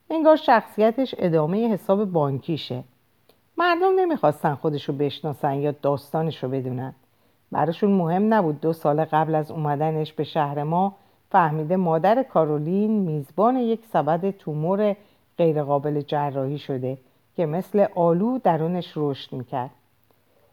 انگار 0.09 0.35
شخصیتش 0.35 1.15
ادامه 1.17 1.73
حساب 1.73 2.05
بانکیشه. 2.05 2.83
مردم 3.57 3.99
نمی‌خواستن 3.99 4.55
خودشو 4.55 4.93
بشناسن 4.93 5.53
یا 5.53 5.71
داستانشو 5.71 6.47
بدونن. 6.47 6.93
براشون 7.51 7.91
مهم 7.91 8.33
نبود 8.33 8.61
دو 8.61 8.73
سال 8.73 9.05
قبل 9.05 9.35
از 9.35 9.51
اومدنش 9.51 10.13
به 10.13 10.23
شهر 10.23 10.63
ما 10.63 10.95
فهمیده 11.31 11.75
مادر 11.75 12.23
کارولین 12.23 12.91
میزبان 12.91 13.57
یک 13.57 13.85
سبد 13.85 14.31
تومور 14.31 14.95
غیرقابل 15.37 16.01
جراحی 16.01 16.57
شده 16.57 16.97
که 17.35 17.45
مثل 17.45 17.85
آلو 17.95 18.37
درونش 18.37 18.93
رشد 18.95 19.33
می‌کرد. 19.33 19.71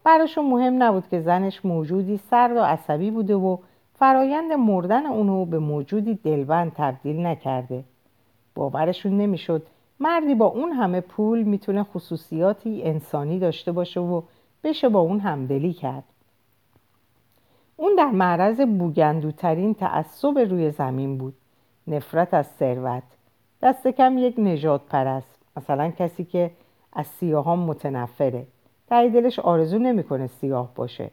براشون 0.09 0.50
مهم 0.50 0.83
نبود 0.83 1.09
که 1.09 1.21
زنش 1.21 1.65
موجودی 1.65 2.17
سرد 2.17 2.57
و 2.57 2.61
عصبی 2.61 3.11
بوده 3.11 3.35
و 3.35 3.57
فرایند 3.95 4.53
مردن 4.53 5.07
اونو 5.07 5.45
به 5.45 5.59
موجودی 5.59 6.15
دلبند 6.15 6.73
تبدیل 6.75 7.27
نکرده. 7.27 7.85
باورشون 8.55 9.17
نمی‌شد 9.17 9.67
مردی 10.00 10.35
با 10.35 10.47
اون 10.47 10.73
همه 10.73 11.00
پول 11.00 11.43
می‌تونه 11.43 11.83
خصوصیاتی 11.83 12.83
انسانی 12.83 13.38
داشته 13.38 13.73
باشه 13.73 14.00
و 14.00 14.23
بشه 14.65 14.88
با 14.88 15.00
اون 15.00 15.21
همدلی 15.21 15.73
کرد. 15.73 16.05
اون 17.77 17.95
در 17.99 18.11
معرض 18.11 18.61
بوگندوترین 18.61 19.75
تعصب 19.75 20.38
روی 20.38 20.71
زمین 20.71 21.19
بود. 21.19 21.35
نفرت 21.87 22.35
از 22.35 22.47
ثروت. 22.47 23.03
دست 23.62 23.88
کم 23.88 24.19
یک 24.19 24.35
نجات 24.38 24.81
پرست 24.88 25.38
مثلا 25.57 25.91
کسی 25.91 26.25
که 26.25 26.50
از 26.93 27.07
سیاهان 27.07 27.59
متنفره. 27.59 28.47
تایی 28.88 29.11
دلش 29.11 29.38
آرزو 29.38 29.78
نمی‌کنه 29.78 30.26
سیاه 30.26 30.75
باشه. 30.75 31.11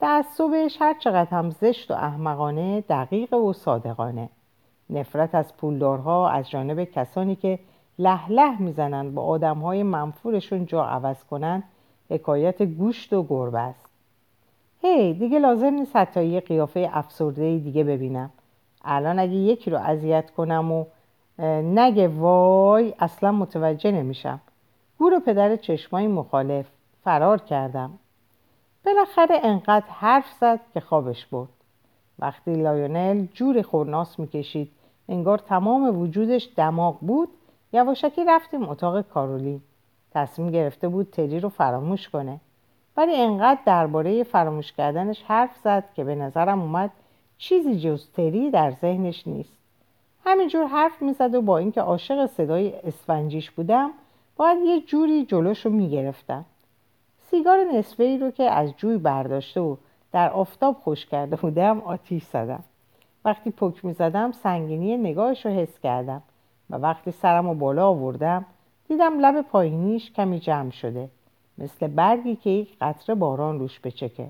تعصبش 0.00 0.76
هر 0.80 0.94
چقدر 0.98 1.30
هم 1.30 1.50
زشت 1.50 1.90
و 1.90 1.94
احمقانه 1.94 2.80
دقیق 2.80 3.34
و 3.34 3.52
صادقانه. 3.52 4.28
نفرت 4.90 5.34
از 5.34 5.56
پولدارها 5.56 6.28
از 6.28 6.50
جانب 6.50 6.84
کسانی 6.84 7.36
که 7.36 7.58
لح 7.98 8.32
لح 8.32 8.62
می‌زنند 8.62 9.14
با 9.14 9.22
آدمهای 9.22 9.82
منفورشون 9.82 10.66
جا 10.66 10.84
عوض 10.84 11.24
کنند 11.24 11.62
حکایت 12.10 12.62
گوشت 12.62 13.12
و 13.12 13.22
گربه 13.22 13.58
است. 13.58 13.86
هی 14.82 15.14
دیگه 15.14 15.38
لازم 15.38 15.74
نیست 15.74 15.96
حتی 15.96 16.24
یه 16.24 16.40
قیافه 16.40 16.90
افسرده 16.92 17.58
دیگه 17.58 17.84
ببینم. 17.84 18.30
الان 18.84 19.18
اگه 19.18 19.32
یکی 19.32 19.70
رو 19.70 19.78
اذیت 19.78 20.30
کنم 20.30 20.72
و 20.72 20.84
نگه 21.62 22.08
وای 22.08 22.94
اصلا 22.98 23.32
متوجه 23.32 23.90
نمیشم. 23.90 24.40
گور 24.98 25.18
پدر 25.18 25.56
چشمای 25.56 26.06
مخالف. 26.06 26.66
فرار 27.04 27.38
کردم. 27.38 27.90
بالاخره 28.84 29.40
انقدر 29.42 29.86
حرف 29.88 30.32
زد 30.40 30.60
که 30.74 30.80
خوابش 30.80 31.26
برد. 31.26 31.48
وقتی 32.18 32.54
لایونل 32.54 33.26
جور 33.26 33.62
خورناس 33.62 34.18
می‌کشید 34.18 34.70
انگار 35.08 35.38
تمام 35.38 36.00
وجودش 36.00 36.48
دماغ 36.56 36.98
بود 37.00 37.28
یواشکی 37.72 38.24
رفتیم 38.24 38.68
اتاق 38.68 39.00
کارولین. 39.00 39.60
تصمیم 40.10 40.50
گرفته 40.50 40.88
بود 40.88 41.10
تری 41.10 41.40
رو 41.40 41.48
فراموش 41.48 42.08
کنه. 42.08 42.40
ولی 42.96 43.16
انقدر 43.16 43.60
درباره 43.66 44.22
فراموش 44.22 44.72
کردنش 44.72 45.22
حرف 45.22 45.56
زد 45.64 45.84
که 45.94 46.04
به 46.04 46.14
نظرم 46.14 46.60
اومد 46.60 46.90
چیزی 47.38 47.80
جز 47.80 48.10
تری 48.10 48.50
در 48.50 48.70
ذهنش 48.70 49.26
نیست. 49.26 49.52
همینجور 50.24 50.66
حرف 50.66 51.02
می‌زد 51.02 51.34
و 51.34 51.42
با 51.42 51.58
اینکه 51.58 51.80
عاشق 51.80 52.26
صدای 52.26 52.72
اسفنجیش 52.72 53.50
بودم 53.50 53.90
باید 54.36 54.58
یه 54.62 54.80
جوری 54.80 55.24
جلوش 55.24 55.66
رو 55.66 55.72
می‌گرفتم. 55.72 56.44
سیگار 57.32 57.58
نصفه 57.64 58.04
ای 58.04 58.18
رو 58.18 58.30
که 58.30 58.42
از 58.42 58.76
جوی 58.76 58.98
برداشته 58.98 59.60
و 59.60 59.76
در 60.12 60.30
آفتاب 60.30 60.76
خوش 60.76 61.06
کرده 61.06 61.36
بودم 61.36 61.80
آتیش 61.80 62.24
زدم. 62.24 62.64
وقتی 63.24 63.50
پک 63.50 63.84
می 63.84 63.92
زدم 63.92 64.32
سنگینی 64.32 64.96
نگاهش 64.96 65.46
رو 65.46 65.52
حس 65.52 65.78
کردم 65.78 66.22
و 66.70 66.76
وقتی 66.76 67.10
سرم 67.10 67.48
رو 67.48 67.54
بالا 67.54 67.88
آوردم 67.88 68.44
دیدم 68.88 69.18
لب 69.18 69.42
پایینیش 69.42 70.10
کمی 70.12 70.40
جمع 70.40 70.70
شده 70.70 71.10
مثل 71.58 71.86
برگی 71.86 72.36
که 72.36 72.50
یک 72.50 72.76
قطره 72.80 73.14
باران 73.14 73.58
روش 73.58 73.80
بچکه. 73.80 74.28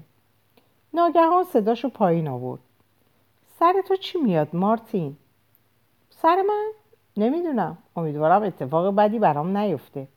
ناگهان 0.94 1.44
صداشو 1.44 1.88
پایین 1.88 2.28
آورد. 2.28 2.60
سر 3.58 3.74
تو 3.88 3.96
چی 3.96 4.18
میاد 4.18 4.48
مارتین؟ 4.52 5.16
سر 6.10 6.42
من؟ 6.42 6.70
نمی‌دونم. 7.16 7.78
امیدوارم 7.96 8.42
اتفاق 8.42 8.94
بدی 8.94 9.18
برام 9.18 9.56
نیفته. 9.56 10.08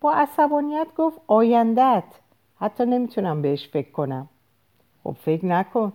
با 0.00 0.12
عصبانیت 0.12 0.86
گفت 0.96 1.20
آیندت 1.26 2.04
حتی 2.60 2.86
نمی‌تونم 2.86 3.42
بهش 3.42 3.68
فکر 3.68 3.90
کنم. 3.90 4.28
خب 5.04 5.16
فکر 5.20 5.46
نکن. 5.46 5.92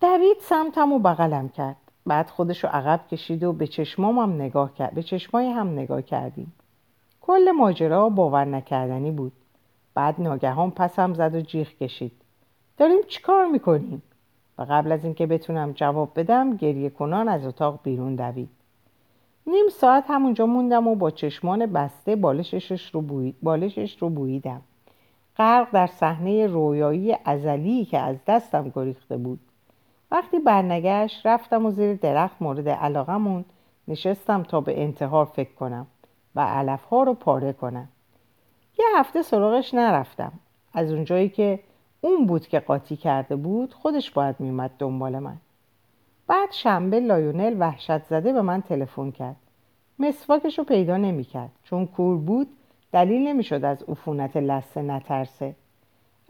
دوید 0.00 0.36
سمتم 0.40 0.92
و 0.92 0.98
بغلم 0.98 1.48
کرد. 1.48 1.76
بعد 2.06 2.30
خودش 2.30 2.64
رو 2.64 2.70
عقب 2.72 3.00
کشید 3.08 3.44
و 3.44 3.52
به 3.52 3.66
چشمام 3.66 4.18
هم 4.18 4.32
نگاه 4.32 4.74
کرد. 4.74 4.94
به 4.94 5.02
چشمای 5.02 5.50
هم 5.50 5.68
نگاه 5.68 6.02
کردیم. 6.02 6.52
کل 7.20 7.50
ماجرا 7.50 8.08
باور 8.08 8.44
نکردنی 8.44 9.10
بود. 9.10 9.32
بعد 9.94 10.20
ناگهان 10.20 10.70
پسم 10.70 11.14
زد 11.14 11.34
و 11.34 11.40
جیغ 11.40 11.68
کشید. 11.68 12.12
داریم 12.78 13.02
چیکار 13.08 13.46
می‌کنیم؟ 13.46 14.02
و 14.58 14.66
قبل 14.70 14.92
از 14.92 15.04
اینکه 15.04 15.26
بتونم 15.26 15.72
جواب 15.72 16.10
بدم 16.16 16.56
گریه 16.56 16.90
کنان 16.90 17.28
از 17.28 17.46
اتاق 17.46 17.80
بیرون 17.82 18.14
دوید. 18.14 18.50
نیم 19.46 19.68
ساعت 19.68 20.04
همونجا 20.08 20.46
موندم 20.46 20.88
و 20.88 20.94
با 20.94 21.10
چشمان 21.10 21.66
بسته 21.66 22.16
بالشش 22.16 22.94
رو, 22.94 23.32
بالشش 23.42 23.96
رو 24.02 24.08
بوییدم. 24.08 24.60
غرق 25.36 25.70
در 25.72 25.86
صحنه 25.86 26.46
رویایی 26.46 27.16
ازلی 27.24 27.84
که 27.84 27.98
از 27.98 28.16
دستم 28.26 28.72
گریخته 28.74 29.16
بود. 29.16 29.40
وقتی 30.10 30.38
برنگشت 30.38 31.26
رفتم 31.26 31.66
و 31.66 31.70
زیر 31.70 31.94
درخت 31.94 32.42
مورد 32.42 32.68
علاقمون 32.68 33.44
نشستم 33.88 34.42
تا 34.42 34.60
به 34.60 34.82
انتحار 34.82 35.24
فکر 35.24 35.54
کنم 35.54 35.86
و 36.34 36.40
علف 36.40 36.84
ها 36.84 37.02
رو 37.02 37.14
پاره 37.14 37.52
کنم. 37.52 37.88
یه 38.78 38.84
هفته 38.96 39.22
سراغش 39.22 39.74
نرفتم. 39.74 40.32
از 40.74 40.92
اونجایی 40.92 41.28
که 41.28 41.60
اون 42.00 42.26
بود 42.26 42.46
که 42.46 42.60
قاطی 42.60 42.96
کرده 42.96 43.36
بود 43.36 43.74
خودش 43.74 44.10
باید 44.10 44.36
میومد 44.38 44.70
دنبال 44.78 45.18
من. 45.18 45.36
بعد 46.26 46.50
شنبه 46.50 47.00
لایونل 47.00 47.56
وحشت 47.58 48.04
زده 48.04 48.32
به 48.32 48.42
من 48.42 48.62
تلفن 48.62 49.10
کرد. 49.10 49.36
مسواکش 49.98 50.58
رو 50.58 50.64
پیدا 50.64 50.96
نمی‌کرد. 50.96 51.50
چون 51.64 51.86
کور 51.86 52.16
بود 52.16 52.48
دلیل 52.92 53.28
نمی‌شد 53.28 53.64
از 53.64 53.82
عفونت 53.82 54.36
لسه 54.36 54.82
نترسه. 54.82 55.54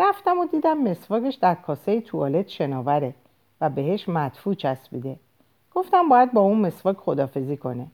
رفتم 0.01 0.39
و 0.39 0.47
دیدم 0.47 0.79
مسواکش 0.79 1.35
در 1.35 1.55
کاسه 1.55 2.01
توالت 2.01 2.49
شناوره 2.49 3.15
و 3.61 3.71
بهش 3.71 4.09
مدفوع 4.09 4.55
چسبیده. 4.55 5.17
گفتم 5.75 6.09
باید 6.09 6.33
با 6.33 6.41
اون 6.41 6.61
مسواک 6.61 6.97
خدافزی 6.97 7.57
کنه. 7.57 7.87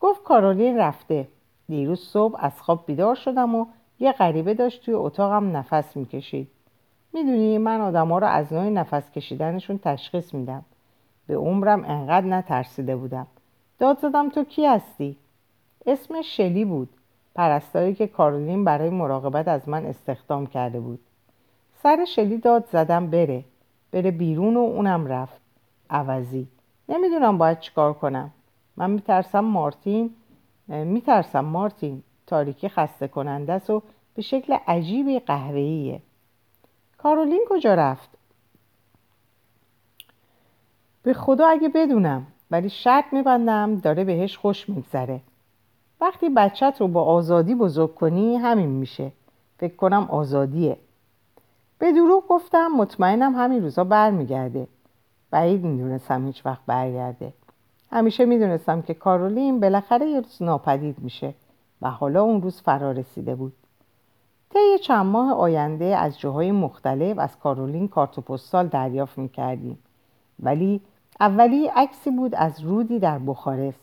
گفت 0.00 0.22
کارولین 0.22 0.78
رفته. 0.78 1.28
دیروز 1.68 2.00
صبح 2.00 2.36
از 2.38 2.62
خواب 2.62 2.86
بیدار 2.86 3.14
شدم 3.14 3.54
و 3.54 3.66
یه 3.98 4.12
غریبه 4.12 4.54
داشت 4.54 4.84
توی 4.84 4.94
اتاقم 4.94 5.56
نفس 5.56 5.96
می‌کشید. 5.96 6.48
می‌دونی 7.12 7.58
من 7.58 7.80
آدما 7.80 8.18
رو 8.18 8.26
از 8.26 8.52
نوع 8.52 8.68
نفس 8.68 9.10
کشیدنشون 9.10 9.78
تشخیص 9.78 10.34
میدم. 10.34 10.64
به 11.28 11.36
عمرم 11.36 11.84
انقدر 11.84 12.26
نترسیده 12.26 12.96
بودم. 12.96 13.26
داد 13.78 13.98
زدم 13.98 14.28
تو 14.28 14.44
کی 14.44 14.66
هستی؟ 14.66 15.16
اسمش 15.86 16.36
شلی 16.36 16.64
بود. 16.64 16.88
پرستاری 17.34 17.94
که 17.94 18.06
کارولین 18.06 18.64
برای 18.64 18.90
مراقبت 18.90 19.48
از 19.48 19.68
من 19.68 19.86
استخدام 19.86 20.46
کرده 20.46 20.80
بود. 20.80 21.00
سر 21.82 22.04
شلی 22.04 22.38
داد 22.38 22.68
زدم 22.72 23.10
بره. 23.10 23.44
بره 23.92 24.10
بیرون 24.10 24.56
و 24.56 24.60
اونم 24.60 25.06
رفت. 25.06 25.40
عوضی. 25.90 26.48
نمی‌دونم 26.88 27.38
باید 27.38 27.60
چیکار 27.60 27.92
کنم. 27.92 28.30
من 28.76 28.90
میترسم 28.90 29.40
مارتین 29.40 30.10
میترسم 30.68 31.40
مارتین. 31.40 32.02
تاریکی 32.26 32.68
خسته 32.68 33.08
کننده 33.08 33.52
است 33.52 33.70
و 33.70 33.82
به 34.14 34.22
شکل 34.22 34.56
عجیبی 34.66 35.18
قهوه‌ایه. 35.18 36.02
کارولین 36.98 37.44
کجا 37.50 37.74
رفت؟ 37.74 38.17
به 41.08 41.14
خدا 41.14 41.46
اگه 41.46 41.68
بدونم 41.68 42.26
ولی 42.50 42.68
شرط 42.68 43.04
میبندم 43.12 43.76
داره 43.76 44.04
بهش 44.04 44.38
خوش 44.38 44.68
میگذره. 44.68 45.20
وقتی 46.00 46.28
بچت 46.28 46.76
رو 46.78 46.88
با 46.88 47.02
آزادی 47.02 47.54
بزرگ 47.54 47.94
کنی 47.94 48.36
همین 48.36 48.68
میشه. 48.68 49.12
فکر 49.58 49.76
کنم 49.76 50.06
آزادیه. 50.10 50.76
به 51.78 51.92
دروغ 51.92 52.24
گفتم 52.28 52.68
مطمئنم 52.76 53.34
همین 53.34 53.62
روزا 53.62 53.84
برمیگرده. 53.84 54.68
بعید 55.30 55.64
می‌دونستم 55.64 56.26
هیچ 56.26 56.46
وقت 56.46 56.60
برگرده. 56.66 57.32
همیشه 57.92 58.24
می‌دونستم 58.24 58.82
که 58.82 58.94
کارولین 58.94 59.60
بالاخره 59.60 60.06
یه 60.06 60.20
روز 60.20 60.42
ناپدید 60.42 60.98
میشه 60.98 61.34
و 61.82 61.90
حالا 61.90 62.22
اون 62.22 62.42
روز 62.42 62.60
فرا 62.60 62.92
رسیده 62.92 63.34
بود. 63.34 63.52
طی 64.50 64.78
چند 64.82 65.06
ماه 65.06 65.32
آینده 65.32 65.84
از 65.84 66.18
جاهای 66.18 66.52
مختلف 66.52 67.18
از 67.18 67.38
کارولین 67.38 67.88
کارت 67.88 68.18
و 68.18 68.20
پستال 68.20 68.66
دریافت 68.66 69.18
می‌کردیم. 69.18 69.78
ولی 70.42 70.80
اولی 71.20 71.66
عکسی 71.66 72.10
بود 72.10 72.34
از 72.34 72.60
رودی 72.60 72.98
در 72.98 73.18
بخارست. 73.18 73.80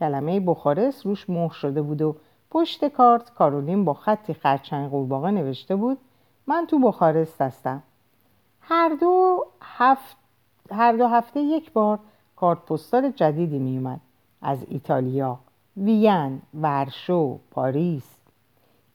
کلمه 0.00 0.40
بخارست 0.40 1.06
روش 1.06 1.30
مهر 1.30 1.52
شده 1.52 1.82
بود 1.82 2.02
و 2.02 2.16
پشت 2.50 2.88
کارت 2.88 3.34
کارولین 3.34 3.84
با 3.84 3.94
خطی 3.94 4.34
خرچنگ 4.34 4.90
قورباغه 4.90 5.30
نوشته 5.30 5.76
بود 5.76 5.98
من 6.46 6.66
تو 6.66 6.78
بخارست 6.78 7.42
هستم. 7.42 7.82
هر 8.60 8.88
دو, 9.00 9.46
هفت... 9.62 10.16
هر 10.70 10.92
دو 10.92 11.06
هفته 11.06 11.40
یک 11.40 11.72
بار 11.72 11.98
کارت 12.36 12.58
پستال 12.58 13.10
جدیدی 13.10 13.58
میومد 13.58 14.00
از 14.42 14.66
ایتالیا 14.68 15.38
وین، 15.76 16.42
ورشو، 16.60 17.38
پاریس. 17.50 18.16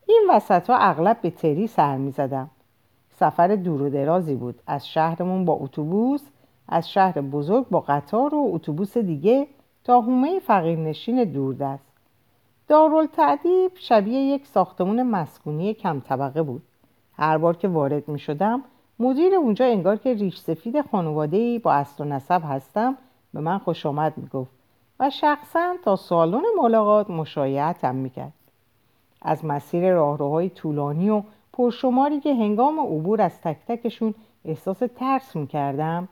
این 0.06 0.28
وسط 0.30 0.70
ها 0.70 0.78
اغلب 0.78 1.22
به 1.22 1.30
تری 1.30 1.68
سر 1.68 1.98
می 1.98 2.12
زدم. 2.12 2.50
سفر 3.20 3.56
دور 3.56 3.82
و 3.82 3.90
درازی 3.90 4.36
بود. 4.36 4.62
از 4.68 4.88
شهرمون 4.88 5.46
با 5.46 5.54
اتوبوس 5.54 6.22
از 6.68 6.90
شهر 6.90 7.22
بزرگ 7.22 7.70
با 7.70 7.80
قطار 7.80 8.36
و 8.36 8.50
اتوبوس 8.54 8.98
دیگه 8.98 9.48
تا 9.84 10.02
حومه 10.02 10.40
فقیرنشین 10.40 11.24
دوردست 11.24 11.88
دارالتعدیب 12.68 13.72
شبیه 13.76 14.20
یک 14.20 14.48
ساختمون 14.48 15.04
مسکونی 15.04 15.74
کم 15.74 16.00
طبقه 16.00 16.42
بود 16.42 16.64
هر 17.14 17.38
بار 17.38 17.58
که 17.58 17.68
وارد 17.68 18.08
می 18.08 18.20
شدم 18.20 18.64
مدیر 19.00 19.36
اونجا 19.36 19.66
انگار 19.66 19.96
که 19.96 20.14
ریش 20.14 20.38
سفید 20.40 20.82
خانواده 20.82 21.60
با 21.60 21.74
اصل 21.74 22.04
و 22.04 22.08
نسب 22.08 22.42
هستم 22.46 22.98
به 23.34 23.40
من 23.40 23.58
خوش 23.58 23.86
آمد 23.86 24.14
می 24.18 24.28
گفت 24.28 24.52
و 25.00 25.10
شخصا 25.10 25.76
تا 25.84 25.96
سالن 25.96 26.44
ملاقات 26.58 27.10
مشایعتم 27.10 27.96
می 27.96 28.10
کرد. 28.10 28.34
از 29.22 29.46
مسیر 29.46 29.94
راهروهای 29.94 30.50
طولانی 30.50 31.10
و 31.10 31.24
پرشماری 31.54 32.20
که 32.20 32.36
هنگام 32.36 32.80
عبور 32.80 33.22
از 33.22 33.42
تک 33.42 33.58
تکشون 33.68 34.14
احساس 34.46 34.80
ترس 34.96 35.36
می 35.36 35.48
کردم 35.48 36.08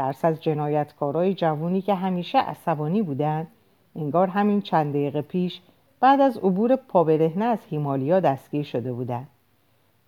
ترس 0.00 0.24
از 0.24 0.42
جنایتکارای 0.42 1.34
جوونی 1.34 1.82
که 1.82 1.94
همیشه 1.94 2.38
عصبانی 2.38 3.02
بودند 3.02 3.48
انگار 3.96 4.28
همین 4.28 4.60
چند 4.60 4.92
دقیقه 4.92 5.22
پیش 5.22 5.60
بعد 6.00 6.20
از 6.20 6.36
عبور 6.36 6.76
پابرهنه 6.76 7.44
از 7.44 7.58
هیمالیا 7.70 8.20
دستگیر 8.20 8.62
شده 8.62 8.92
بودند. 8.92 9.28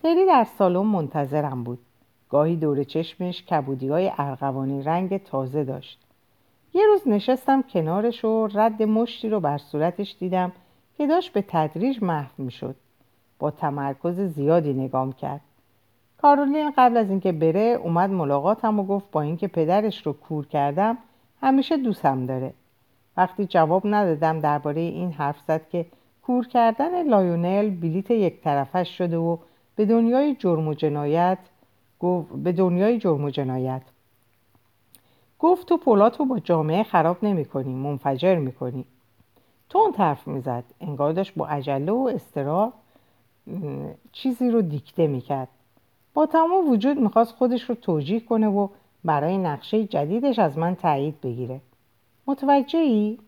تری 0.02 0.26
در 0.26 0.44
سالن 0.44 0.86
منتظرم 0.86 1.64
بود. 1.64 1.78
گاهی 2.30 2.56
دور 2.56 2.84
چشمش 2.84 3.42
کبودی 3.42 3.88
های 3.88 4.12
ارغوانی 4.18 4.82
رنگ 4.82 5.24
تازه 5.24 5.64
داشت. 5.64 6.00
یه 6.74 6.82
روز 6.86 7.08
نشستم 7.08 7.62
کنارش 7.62 8.24
و 8.24 8.46
رد 8.46 8.82
مشتی 8.82 9.28
رو 9.28 9.40
بر 9.40 9.58
صورتش 9.58 10.16
دیدم 10.20 10.52
که 10.96 11.06
داشت 11.06 11.32
به 11.32 11.44
تدریج 11.48 12.02
محو 12.02 12.30
می‌شد. 12.38 12.76
با 13.38 13.50
تمرکز 13.50 14.20
زیادی 14.20 14.72
نگام 14.72 15.12
کرد. 15.12 15.40
کارولین 16.22 16.72
قبل 16.76 16.96
از 16.96 17.10
اینکه 17.10 17.32
بره 17.32 17.78
اومد 17.82 18.10
ملاقاتم 18.10 18.80
و 18.80 18.84
گفت 18.84 19.10
با 19.10 19.22
اینکه 19.22 19.48
پدرش 19.48 20.06
رو 20.06 20.12
کور 20.12 20.46
کردم 20.46 20.98
همیشه 21.40 21.76
دوستم 21.76 22.26
داره. 22.26 22.52
وقتی 23.16 23.46
جواب 23.46 23.82
ندادم 23.84 24.40
درباره 24.40 24.80
این 24.80 25.12
حرف 25.12 25.40
زد 25.48 25.68
که 25.68 25.86
کور 26.22 26.46
کردن 26.46 27.08
لایونل 27.08 27.70
بلیت 27.70 28.10
یک 28.10 28.40
طرفه‌ش 28.40 28.98
شده 28.98 29.36
به 29.76 29.84
دنیای 29.86 30.34
جرم 30.34 30.68
و 30.68 30.74
جنایت 30.74 31.38
گفت 32.00 32.32
به 32.32 32.52
دنیای 32.52 32.98
جرم 32.98 33.24
و 33.24 33.30
جنایت. 33.30 33.82
گفت 35.38 35.68
تو 35.68 35.76
پلاتو 35.76 36.24
با 36.24 36.38
جامعه 36.38 36.82
خراب 36.82 37.24
نمی 37.24 37.44
کنی 37.44 37.74
منفجر 37.74 38.38
می 38.38 38.52
کنی 38.52 38.84
تند 39.68 39.94
حرف 39.98 40.28
می‌زد. 40.28 40.64
انگار 40.80 41.12
داشت 41.12 41.34
با 41.34 41.46
عجله 41.46 41.92
و 41.92 42.10
اضطرار 42.14 42.72
چیزی 44.12 44.50
رو 44.50 44.62
دیکته 44.62 45.06
می‌کرد. 45.06 45.48
با 46.14 46.26
تمام 46.26 46.70
وجود 46.70 46.98
می‌خواست 46.98 47.32
خودش 47.34 47.62
رو 47.62 47.74
توجیه 47.74 48.20
کنه 48.20 48.48
و 48.48 48.68
برای 49.04 49.38
نقشه 49.38 49.84
جدیدش 49.84 50.38
از 50.38 50.58
من 50.58 50.74
تایید 50.74 51.20
بگیره. 51.20 51.60
متوجه 52.26 52.78
ای؟ 52.78 53.18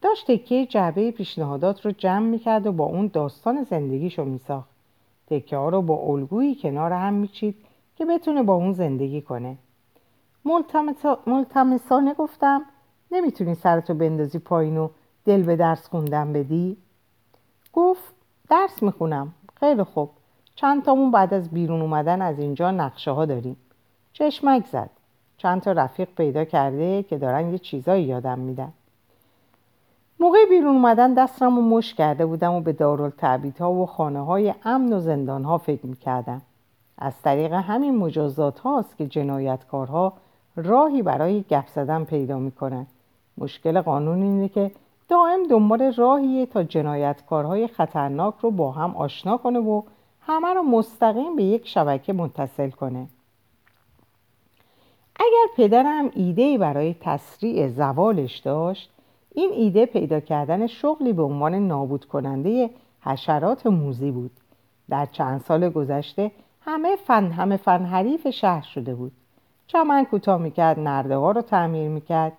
داشت 0.00 0.30
تکیه 0.30 0.66
جعبه 0.66 1.10
پیشنهادات 1.10 1.86
رو 1.86 1.92
جمع 1.92 2.26
می‌کرد 2.26 2.66
و 2.66 2.72
با 2.72 2.84
اون 2.84 3.10
داستان 3.12 3.62
زندگیش 3.62 4.18
رو 4.18 4.24
میساخت. 4.24 4.68
تکه 5.26 5.56
ها 5.56 5.68
رو 5.68 5.82
با 5.82 5.96
الگویی 5.96 6.54
کنار 6.54 6.92
هم 6.92 7.14
میچید 7.14 7.56
که 7.96 8.04
بتونه 8.04 8.42
با 8.42 8.54
اون 8.54 8.72
زندگی 8.72 9.20
کنه. 9.20 9.56
ملتمسانه 11.26 12.14
گفتم 12.14 12.62
نمی‌تونی 13.12 13.54
سرتو 13.54 13.94
بندازی 13.94 14.38
پایین 14.38 14.76
و 14.76 14.88
دل 15.24 15.42
به 15.42 15.56
درس 15.56 15.88
خوندن 15.88 16.32
بدی؟ 16.32 16.76
گفت 17.72 18.14
درس 18.50 18.82
می‌خونم. 18.82 19.34
خیلی 19.60 19.82
خوب. 19.82 20.10
چند 20.54 20.84
تامون 20.84 21.10
بعد 21.10 21.34
از 21.34 21.50
بیرون 21.50 21.80
اومدن 21.80 22.22
از 22.22 22.38
اینجا 22.38 22.70
نقشه 22.70 23.10
ها 23.10 23.24
داریم. 23.24 23.56
چشمک 24.12 24.66
زد. 24.66 24.90
چند 25.36 25.60
تا 25.60 25.72
رفیق 25.72 26.08
پیدا 26.16 26.44
کرده 26.44 27.02
که 27.02 27.18
دارن 27.18 27.52
یه 27.52 27.58
چیزایی 27.58 28.04
یادم 28.04 28.38
میدن. 28.38 28.72
موقع 30.20 30.38
بیرون 30.48 30.76
اومدن 30.76 31.14
دستم 31.14 31.56
رو 31.56 31.62
مش 31.62 31.94
کرده 31.94 32.26
بودم 32.26 32.52
و 32.52 32.60
به 32.60 32.76
ها 33.60 33.72
و 33.72 33.86
خانه 33.86 34.24
های 34.24 34.54
امن 34.64 34.92
و 34.92 35.00
زندان 35.00 35.44
ها 35.44 35.58
فکر 35.58 35.86
می‌کردم. 35.86 36.42
از 36.98 37.22
طریق 37.22 37.52
همین 37.52 37.96
مجازات 37.96 38.58
هاست 38.58 38.96
که 38.96 39.06
جنایتکارها 39.06 40.12
راهی 40.56 41.02
برای 41.02 41.44
گپ 41.50 41.66
زدن 41.66 42.04
پیدا 42.04 42.38
می‌کنن. 42.38 42.86
مشکل 43.38 43.80
قانون 43.80 44.22
اینه 44.22 44.48
که 44.48 44.70
دائم 45.08 45.46
دنبال 45.50 45.92
راهیه 45.92 46.46
تا 46.46 46.62
جنایتکارهای 46.62 47.66
خطرناک 47.66 48.34
رو 48.40 48.50
با 48.50 48.70
هم 48.70 48.96
آشنا 48.96 49.36
کنه 49.36 49.58
و 49.58 49.82
همه 50.26 50.54
رو 50.54 50.62
مستقیم 50.62 51.36
به 51.36 51.42
یک 51.42 51.68
شبکه 51.68 52.12
متصل 52.12 52.70
کنه. 52.70 53.06
اگر 55.16 55.46
پدرم 55.56 56.10
ایده 56.14 56.58
برای 56.58 56.94
تسریع 57.00 57.68
زوالش 57.68 58.38
داشت 58.38 58.90
این 59.34 59.50
ایده 59.52 59.86
پیدا 59.86 60.20
کردن 60.20 60.66
شغلی 60.66 61.12
به 61.12 61.22
عنوان 61.22 61.54
نابود 61.54 62.04
کننده 62.04 62.70
حشرات 63.00 63.66
موزی 63.66 64.10
بود. 64.10 64.30
در 64.90 65.06
چند 65.06 65.40
سال 65.40 65.68
گذشته 65.68 66.30
همه 66.60 66.96
فن 66.96 67.30
همه 67.30 67.56
فن 67.56 67.84
حریف 67.84 68.30
شهر 68.30 68.62
شده 68.62 68.94
بود. 68.94 69.12
چمن 69.66 70.04
کوتاه 70.04 70.40
می‌کرد 70.42 70.80
نرده 70.80 71.16
ها 71.16 71.30
رو 71.30 71.42
تعمیر 71.42 71.88
می‌کرد. 71.88 72.32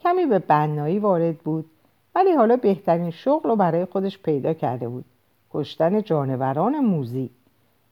کمی 0.00 0.26
به 0.26 0.38
بنایی 0.38 0.98
وارد 0.98 1.38
بود 1.38 1.70
ولی 2.14 2.32
حالا 2.32 2.56
بهترین 2.56 3.10
شغل 3.10 3.48
رو 3.50 3.56
برای 3.56 3.84
خودش 3.84 4.18
پیدا 4.18 4.52
کرده 4.52 4.88
بود. 4.88 5.04
کشتن 5.50 6.02
جانوران 6.02 6.80
موزی. 6.80 7.30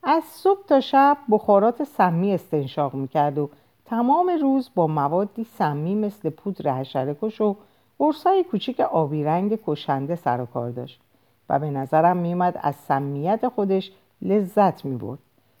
از 0.03 0.23
صبح 0.23 0.65
تا 0.67 0.79
شب 0.79 1.17
بخارات 1.29 1.83
سمی 1.83 2.33
استنشاق 2.33 2.93
می‌کرد 2.93 3.37
و 3.37 3.49
تمام 3.85 4.31
روز 4.41 4.69
با 4.75 4.87
موادی 4.87 5.43
سمی 5.43 5.95
مثل 5.95 6.29
پودر 6.29 6.79
حشرکش 6.79 7.41
و 7.41 7.55
قرصای 7.99 8.43
کوچیک 8.43 8.79
آبی 8.79 9.23
رنگ 9.23 9.59
کشنده 9.67 10.15
سر 10.15 10.41
و 10.41 10.45
کار 10.45 10.69
داشت 10.69 11.01
و 11.49 11.59
به 11.59 11.69
نظرم 11.69 12.17
میومد 12.17 12.59
از 12.61 12.75
سمیت 12.75 13.47
خودش 13.47 13.91
لذت 14.21 14.85
می‌برد. 14.85 15.19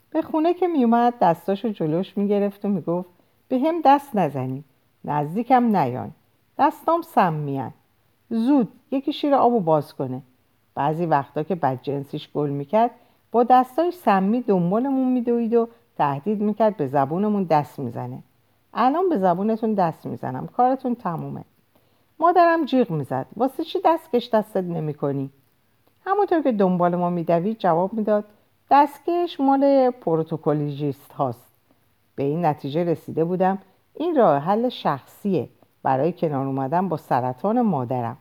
به 0.09 0.21
خونه 0.21 0.53
که 0.53 0.67
میومد 0.67 1.13
دستاشو 1.21 1.69
جلوش 1.69 2.17
می‌گرفت 2.17 2.65
و 2.65 2.67
می‌گفت 2.67 3.09
به 3.47 3.59
هم 3.59 3.81
دست 3.85 4.15
نزنیم 4.15 4.65
نزدیکم 5.05 5.77
نیان 5.77 6.11
دستام 6.59 7.01
سمیان 7.01 7.73
زود 8.29 8.71
یکی 8.91 9.13
شیر 9.13 9.35
آبو 9.35 9.59
باز 9.59 9.93
کنه. 9.93 10.21
بعضی 10.79 11.05
وقتا 11.05 11.43
که 11.43 11.79
جنسیش 11.81 12.29
گل 12.33 12.49
می‌کرد 12.49 12.91
با 13.31 13.43
دستای 13.43 13.91
سمی 13.91 14.41
دنبالمون 14.41 15.07
میدوید 15.11 15.53
و 15.53 15.67
تهدید 15.97 16.41
می‌کرد 16.41 16.77
به 16.77 16.87
زبونمون 16.87 17.43
دست 17.43 17.79
می‌زنه. 17.79 18.23
الان 18.73 19.09
به 19.09 19.17
زبونتون 19.17 19.73
دست 19.73 20.05
می‌زنم. 20.05 20.47
کارتون 20.47 20.95
تمومه. 20.95 21.43
مادرم 22.19 22.65
جیغ 22.65 22.91
می‌زد. 22.91 23.25
واسه 23.35 23.63
چی 23.63 23.79
دستکش 23.85 24.29
دستت 24.29 24.63
نمی‌کنی؟ 24.63 25.29
همونطور 26.05 26.41
که 26.41 26.51
دنبال 26.51 26.95
ما 26.95 27.09
میدوید 27.09 27.57
جواب 27.57 27.93
می‌داد. 27.93 28.25
دستکش 28.71 29.39
مال 29.39 29.89
پروتوکولیجیست 29.89 31.11
هاست. 31.11 31.51
به 32.15 32.23
این 32.23 32.45
نتیجه 32.45 32.83
رسیده 32.83 33.25
بودم. 33.25 33.57
این 33.95 34.15
راه 34.15 34.37
حل 34.37 34.69
شخصیه. 34.69 35.49
برای 35.83 36.11
کنار 36.13 36.45
اومدن 36.45 36.89
با 36.89 36.97
سرطان 36.97 37.61
مادرم. 37.61 38.17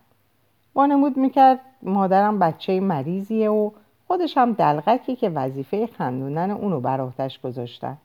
وانمود 0.75 1.17
می‌کرد 1.17 1.61
مادرم 1.83 2.39
بچه 2.39 2.81
مریضیه 2.81 3.51
و 3.51 3.71
خودش 4.07 4.39
هم 4.39 4.53
دلغکی 4.53 5.17
که 5.17 5.29
وظیفه 5.29 5.87
خندوندن 5.87 6.51
اونو 6.51 6.81
بر 6.81 7.01
آتش 7.01 7.41
گذاشتن. 7.41 7.97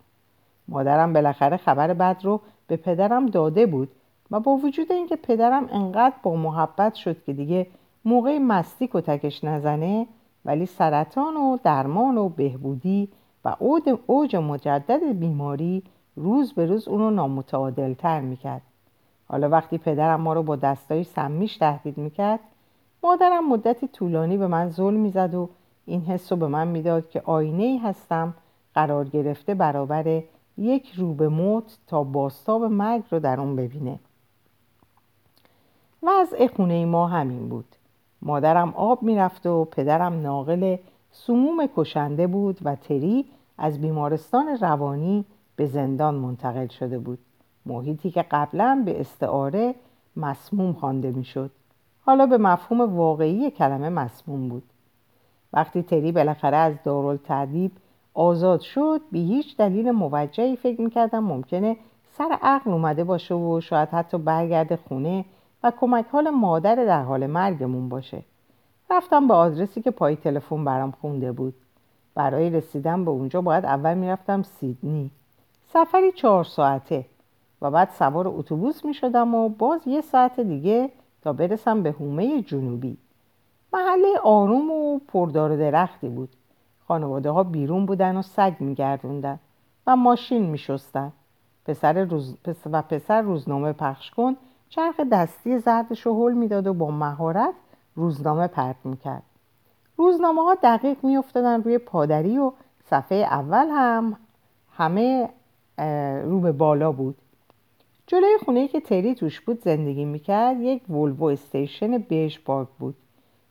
مادرم 0.67 1.13
بالاخره 1.13 1.57
خبر 1.57 1.93
بد 1.93 2.17
رو 2.23 2.41
به 2.67 2.77
پدرم 2.77 3.25
داده 3.25 3.65
بود 3.65 3.89
و 4.31 4.39
با 4.39 4.51
وجود 4.51 4.91
اینکه 4.91 5.15
پدرم 5.15 5.69
انقدر 5.71 6.15
با 6.23 6.36
محبت 6.36 6.93
شد 6.93 7.23
که 7.23 7.33
دیگه 7.33 7.67
موقع 8.05 8.38
مستی 8.38 8.89
کتکش 8.93 9.43
نزنه 9.43 10.07
ولی 10.45 10.65
سرطان 10.65 11.38
و 11.38 11.57
درمان 11.63 12.17
و 12.17 12.29
بهبودی 12.29 13.09
و 13.45 13.55
اوج 14.07 14.36
مجدد 14.36 15.19
بیماری 15.19 15.83
روز 16.15 16.53
به 16.53 16.65
روز 16.65 16.88
اونو 16.88 17.09
نامتعادل 17.09 17.93
تر 17.93 18.21
می‌کرد. 18.21 18.62
حالا 19.27 19.49
وقتی 19.49 19.77
پدرم 19.77 20.21
ما 20.21 20.33
رو 20.33 20.43
با 20.43 20.55
دستای 20.55 21.03
سمیش 21.03 21.57
تهدید 21.57 21.97
می‌کرد 21.97 22.39
مادرم 23.04 23.50
مدتی 23.50 23.88
طولانی 23.88 24.38
به 24.38 24.48
من 24.48 24.70
ظلم 24.70 25.00
می‌زد 25.00 25.36
و 25.36 25.50
این 25.86 26.02
حس 26.02 26.32
رو 26.32 26.38
به 26.38 26.48
من 26.48 26.68
می‌داد 26.68 27.10
که 27.10 27.22
آینه 27.26 27.63
ای 27.63 27.78
هستم 27.78 28.34
قرار 28.76 29.06
گرفته 29.10 29.54
برابر 29.56 30.24
یک 30.58 30.92
روبه 30.96 31.28
موت 31.28 31.78
تا 31.88 32.04
باستاب 32.04 32.63
مرگ 32.63 33.04
رو 33.12 33.20
در 33.20 33.39
اون 33.39 33.56
ببینه. 33.56 34.00
وضع 36.04 36.48
خونه 36.48 36.86
ما 36.86 37.08
همین 37.08 37.50
بود. 37.50 37.76
مادرم 38.22 38.74
آب 38.74 39.04
می‌رفت 39.04 39.46
و 39.46 39.66
پدرم 39.66 40.22
ناقل 40.22 40.78
سموم 41.12 41.68
کشنده 41.76 42.28
بود 42.28 42.60
و 42.63 42.76
تری 42.76 43.26
از 43.58 43.82
بیمارستان 43.82 44.58
روانی 44.62 45.26
به 45.56 45.66
زندان 45.66 46.16
منتقل 46.16 46.68
شده 46.68 47.00
بود. 47.00 47.20
محیطی 47.66 48.12
که 48.12 48.26
قبلا 48.32 48.84
به 48.86 49.02
استعاره 49.02 49.76
مسموم 50.16 50.74
خوانده 50.74 51.12
می‌شد. 51.12 51.52
حالا 52.06 52.26
به 52.26 52.38
مفهوم 52.38 52.98
واقعی 52.98 53.52
کلمه 53.52 53.89
مسموم 53.89 54.50
بود. 54.50 54.63
وقتی 55.54 55.84
تری 55.84 56.12
بالاخره 56.12 56.58
از 56.58 56.74
دارالتعدیب 56.84 57.72
آزاد 58.13 58.62
شد 58.62 59.02
بی 59.12 59.26
هیچ 59.26 59.58
دلیل 59.58 59.92
موجهی 59.92 60.56
فکر 60.56 60.82
می‌کردم 60.82 61.24
ممکنه 61.24 61.78
سر 62.18 62.38
عقل 62.42 62.72
اومده 62.72 63.04
باشه 63.04 63.36
و 63.36 63.62
شاید 63.62 63.89
حتی 63.89 64.18
برگرده 64.18 64.76
خونه 64.76 65.26
و 65.63 65.72
کمک 65.80 66.06
حال 66.12 66.30
مادر 66.30 66.76
در 66.76 67.04
حال 67.04 67.28
مرگمون 67.28 67.89
باشه. 67.89 68.24
رفتم 68.89 69.28
به 69.28 69.34
آدرسی 69.34 69.82
که 69.82 69.92
پای 69.92 70.16
تلفن 70.16 70.66
برام 70.66 70.92
خونده 71.02 71.32
بود. 71.32 71.54
برای 72.16 72.50
رسیدن 72.50 73.06
به 73.06 73.12
اونجا 73.12 73.42
باید 73.42 73.66
اول 73.66 73.94
می‌رفتم 73.94 74.44
سیدنی. 74.44 75.12
سفری 75.74 76.12
چهار 76.12 76.44
ساعته 76.44 77.06
و 77.62 77.72
بعد 77.72 77.89
سوار 77.89 78.28
اتوبوس 78.28 78.86
می 78.86 78.94
شدم 78.94 79.36
و 79.36 79.50
باز 79.50 79.88
یه 79.88 80.02
ساعت 80.02 80.39
دیگه 80.39 80.89
تا 81.23 81.33
برسم 81.33 81.83
به 81.83 81.91
هومه 81.91 82.41
جنوبی. 82.41 82.97
محله 83.73 84.17
آروم 84.23 84.71
و 84.71 84.99
پردار 84.99 85.57
درختی 85.57 86.09
بود. 86.09 86.29
خانواده 86.88 87.29
ها 87.31 87.43
بیرون 87.43 87.86
بودن 87.86 88.17
و 88.17 88.21
سگ 88.21 88.53
می 88.59 88.75
گردوندن 88.75 89.39
و 89.88 89.95
ماشین 89.95 90.45
می 90.45 90.57
شستن. 90.57 91.12
پسر 91.65 92.03
روز... 92.03 92.38
و 92.71 92.81
پسر 92.81 93.21
روزنامه 93.21 93.73
پخش 93.73 94.12
کن 94.12 94.36
چرخ 94.69 94.99
دستی 95.12 95.59
زردش 95.59 96.01
رو 96.01 96.23
حل 96.23 96.33
می‌داد 96.33 96.67
و 96.67 96.73
با 96.73 96.91
مهارت 96.91 97.53
روزنامه 97.95 98.47
پرت 98.47 98.75
می‌کرد. 98.83 99.23
روزنامه 99.97 100.41
ها 100.43 100.55
دقیق 100.63 100.97
میافتادن 101.03 101.63
روی 101.63 101.77
پادری 101.77 102.38
و 102.38 102.51
صفحه 102.89 103.17
اول 103.17 103.67
هم 103.71 104.17
همه 104.71 105.29
رو 106.23 106.39
به 106.39 106.51
بالا 106.51 106.91
بود. 106.91 107.15
جلوی 108.08 108.38
خونه 108.46 108.68
که 108.68 108.80
تری 108.80 109.16
توش 109.16 109.42
بود 109.42 109.62
زندگی 109.62 110.06
می‌کرد 110.06 110.62
یک 110.62 110.89
ولوو 110.89 111.24
استیشن 111.24 111.98
بیش 111.98 112.39
پارک 112.39 112.68
بود. 112.80 112.96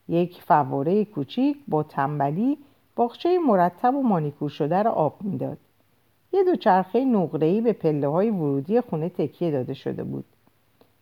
یک 0.08 0.42
فواره 0.42 1.04
کوچیک 1.04 1.56
با 1.68 1.82
تنبلی 1.82 2.58
باغچه 2.96 3.38
مرتب 3.38 3.94
و 3.94 4.02
مانیکور 4.02 4.50
شده 4.50 4.82
را 4.82 4.90
آب 4.90 5.16
می‌داد. 5.20 5.58
یه 6.32 6.44
دوچرخه 6.44 7.04
نقره‌ای 7.04 7.60
به 7.60 7.72
پله 7.72 8.08
های 8.08 8.30
ورودی 8.30 8.80
خونه 8.80 9.08
تکیه 9.08 9.50
داده 9.50 9.74
شده 9.74 10.04
بود. 10.04 10.24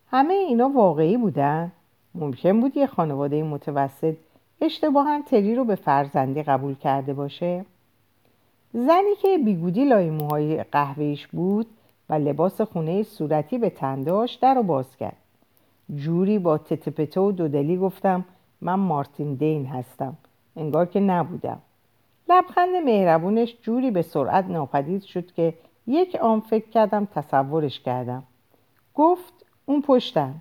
همه 0.06 0.34
اینا 0.34 0.68
واقعی 0.68 1.16
بودن؟ 1.16 1.72
ممکن 2.14 2.60
بود 2.60 2.76
یه 2.76 2.86
خانواده 2.86 3.42
متوسط 3.42 4.16
اشتباها 4.60 5.22
تری 5.22 5.54
رو 5.54 5.64
به 5.64 5.74
فرزندی 5.74 6.42
قبول 6.42 6.74
کرده 6.74 7.14
باشه؟ 7.14 7.64
زنی 8.72 9.14
که 9.22 9.38
بیگودی 9.38 9.84
لای 9.84 10.10
موهای 10.10 10.62
قهوهیش 10.62 11.26
بود 11.26 11.66
و 12.10 12.14
لباس 12.14 12.60
خونه 12.60 13.02
صورتی 13.02 13.58
به 13.58 13.70
تن 13.70 14.02
داشت 14.02 14.40
در 14.40 14.54
رو 14.54 14.62
باز 14.62 14.96
کرد. 14.96 15.16
جوری 15.94 16.38
با 16.38 16.58
تتپته 16.58 17.20
و 17.20 17.32
دودلی 17.32 17.76
گفتم 17.76 18.24
من 18.60 18.74
مارتین 18.74 19.34
دین 19.34 19.66
هستم. 19.66 20.16
انگار 20.56 20.86
که 20.86 21.00
نبودم. 21.00 21.58
لبخند 22.28 22.76
مهربونش 22.84 23.56
جوری 23.62 23.90
به 23.90 24.02
سرعت 24.02 24.44
ناپدید 24.44 25.02
شد 25.02 25.32
که 25.32 25.54
یک 25.86 26.14
آن 26.14 26.40
فکر 26.40 26.68
کردم 26.68 27.08
تصورش 27.14 27.80
کردم. 27.80 28.22
گفت 28.94 29.32
اون 29.66 29.82
پشتن. 29.82 30.34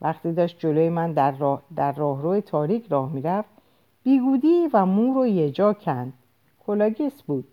وقتی 0.00 0.32
داشت 0.32 0.58
جلوی 0.58 0.88
من 0.88 1.12
در, 1.12 1.30
راه، 1.30 1.62
در 1.76 1.92
راهرو 1.92 2.40
تاریک 2.40 2.86
راه 2.90 3.12
می‌رفت 3.12 3.48
بیگودی 4.04 4.68
و 4.72 4.86
مو 4.86 5.14
رو 5.14 5.26
یه 5.26 5.50
جا 5.50 5.72
کند. 5.72 6.12
کلاه‌گیس 6.66 7.22
بود. 7.22 7.44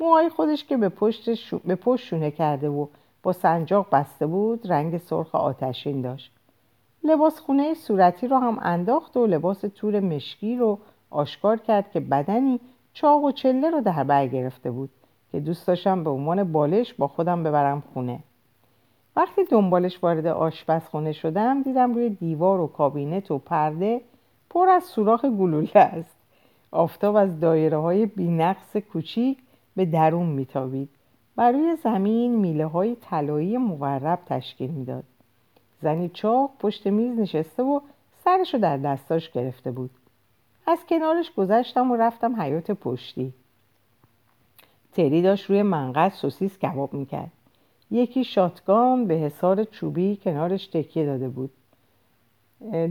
موهای 0.00 0.28
خودش 0.28 0.64
که 0.64 0.76
به 0.76 0.88
پشت, 0.88 1.54
به 1.54 1.74
پشت 1.74 2.04
شونه 2.04 2.30
کرده 2.30 2.68
و 2.68 2.86
با 3.22 3.32
سنجاق 3.32 3.86
بسته 3.92 4.26
بود 4.26 4.72
رنگ 4.72 4.98
سرخ 4.98 5.34
آتشین 5.34 6.00
داشت. 6.00 6.32
لباس 7.04 7.40
خونه 7.40 7.74
صورتی 7.74 8.28
رو 8.28 8.38
هم 8.38 8.58
انداخت 8.62 9.16
و 9.16 9.26
لباس 9.26 9.60
تور 9.60 10.00
مشکی 10.00 10.56
رو 10.56 10.78
آشکار 11.10 11.56
کرد 11.56 11.90
که 11.90 12.00
بدنی 12.00 12.60
چاق 12.92 13.24
و 13.24 13.32
چله 13.32 13.70
رو 13.70 13.80
در 13.80 14.04
بر 14.04 14.26
گرفته 14.26 14.70
بود 14.70 14.90
که 15.32 15.40
دوست 15.40 15.66
داشتم 15.66 16.04
به 16.04 16.10
عنوان 16.10 16.52
بالش 16.52 16.94
با 16.94 17.08
خودم 17.08 17.42
ببرم 17.42 17.82
خونه. 17.94 18.18
وقتی 19.16 19.44
دنبالش 19.44 20.02
وارد 20.02 20.26
آشپزخونه 20.26 21.12
شدم 21.12 21.62
دیدم 21.62 21.94
روی 21.94 22.10
دیوار 22.10 22.60
و 22.60 22.66
کابینت 22.66 23.30
و 23.30 23.38
پرده 23.38 24.00
پر 24.50 24.68
از 24.68 24.84
سوراخ 24.84 25.24
گلوله 25.24 25.70
است. 25.74 26.16
آفتاب 26.70 27.16
از 27.16 27.40
دایره 27.40 27.76
های 27.76 28.06
بینقص 28.06 28.76
کوچیک 28.76 29.38
به 29.78 29.84
درون 29.84 30.26
میتابید. 30.26 30.88
و 31.36 31.52
روی 31.52 31.76
زمین 31.76 32.36
میله 32.36 32.66
های 32.66 32.96
طلایی 33.00 33.56
مورب 33.56 34.18
تشکیل 34.26 34.70
می‌داد. 34.70 35.04
زنی 35.82 36.08
چاق 36.08 36.50
پشت 36.58 36.86
میز 36.86 37.18
نشسته 37.18 37.62
و 37.62 37.80
سرش 38.24 38.54
رو 38.54 38.60
در 38.60 38.76
دستاش 38.76 39.30
گرفته 39.30 39.70
بود. 39.70 39.90
از 40.66 40.78
کنارش 40.88 41.32
گذشتم 41.34 41.90
و 41.90 41.96
رفتم 41.96 42.40
حیات 42.40 42.70
پشتی. 42.70 43.32
تری 44.92 45.22
داشت 45.22 45.50
روی 45.50 45.62
منقل 45.62 46.08
سوسیس 46.08 46.58
کباب 46.58 46.94
می‌کرد. 46.94 47.32
یکی 47.90 48.24
شاتگان 48.24 49.06
به 49.06 49.14
حصار 49.14 49.64
چوبی 49.64 50.16
کنارش 50.16 50.66
تکیه 50.66 51.06
داده 51.06 51.28
بود. 51.28 51.50